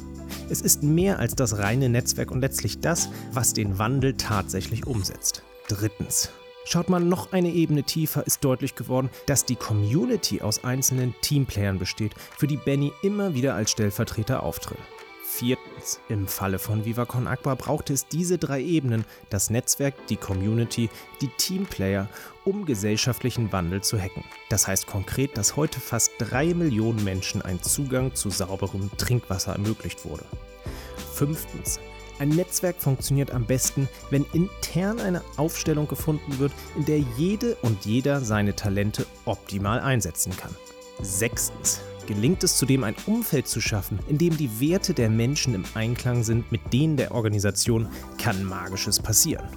[0.49, 5.43] Es ist mehr als das reine Netzwerk und letztlich das, was den Wandel tatsächlich umsetzt.
[5.67, 6.29] Drittens.
[6.65, 11.77] Schaut man noch eine Ebene tiefer, ist deutlich geworden, dass die Community aus einzelnen Teamplayern
[11.77, 14.79] besteht, für die Benny immer wieder als Stellvertreter auftritt.
[15.25, 15.99] Viertens.
[16.09, 20.89] Im Falle von VivaCon Aqua brauchte es diese drei Ebenen, das Netzwerk, die Community,
[21.21, 22.07] die Teamplayer,
[22.45, 24.23] um gesellschaftlichen Wandel zu hacken.
[24.49, 30.05] Das heißt konkret, dass heute fast drei Millionen Menschen ein Zugang zu sauberem Trinkwasser ermöglicht
[30.05, 30.25] wurde.
[31.13, 31.79] Fünftens.
[32.19, 37.85] Ein Netzwerk funktioniert am besten, wenn intern eine Aufstellung gefunden wird, in der jede und
[37.85, 40.55] jeder seine Talente optimal einsetzen kann.
[41.01, 45.65] Sechstens gelingt es zudem, ein Umfeld zu schaffen, in dem die Werte der Menschen im
[45.73, 47.87] Einklang sind mit denen der Organisation,
[48.21, 49.47] kann Magisches passieren.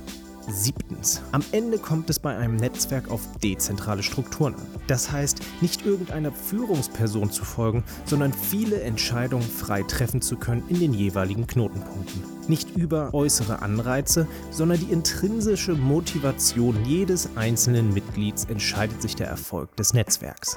[0.48, 1.22] Siebtens.
[1.32, 4.66] Am Ende kommt es bei einem Netzwerk auf dezentrale Strukturen an.
[4.86, 10.80] Das heißt, nicht irgendeiner Führungsperson zu folgen, sondern viele Entscheidungen frei treffen zu können in
[10.80, 12.22] den jeweiligen Knotenpunkten.
[12.48, 19.74] Nicht über äußere Anreize, sondern die intrinsische Motivation jedes einzelnen Mitglieds entscheidet sich der Erfolg
[19.76, 20.56] des Netzwerks.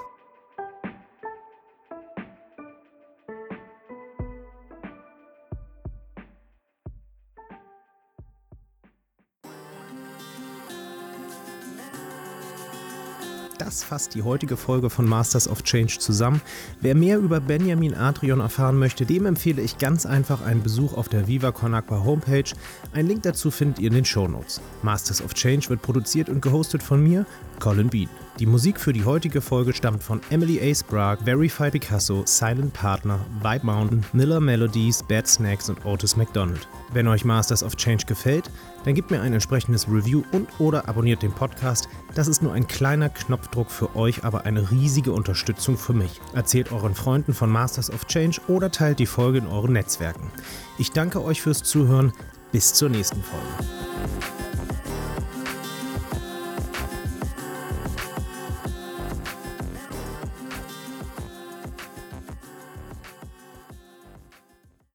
[13.69, 16.41] Das fasst die heutige Folge von Masters of Change zusammen.
[16.81, 21.07] Wer mehr über Benjamin Adrian erfahren möchte, dem empfehle ich ganz einfach einen Besuch auf
[21.07, 22.51] der Viva Con Agua Homepage.
[22.93, 24.59] Ein Link dazu findet ihr in den Shownotes.
[24.81, 27.27] Masters of Change wird produziert und gehostet von mir,
[27.59, 28.09] Colin Bean.
[28.39, 30.73] Die Musik für die heutige Folge stammt von Emily A.
[30.73, 36.67] Sprague, Verify Picasso, Silent Partner, Vibe Mountain, Miller Melodies, Bad Snacks und Otis McDonald.
[36.93, 38.49] Wenn euch Masters of Change gefällt,
[38.85, 41.89] dann gebt mir ein entsprechendes Review und oder abonniert den Podcast.
[42.15, 46.21] Das ist nur ein kleiner Knopfdruck für euch, aber eine riesige Unterstützung für mich.
[46.33, 50.31] Erzählt euren Freunden von Masters of Change oder teilt die Folge in euren Netzwerken.
[50.77, 52.13] Ich danke euch fürs Zuhören.
[52.51, 54.38] Bis zur nächsten Folge.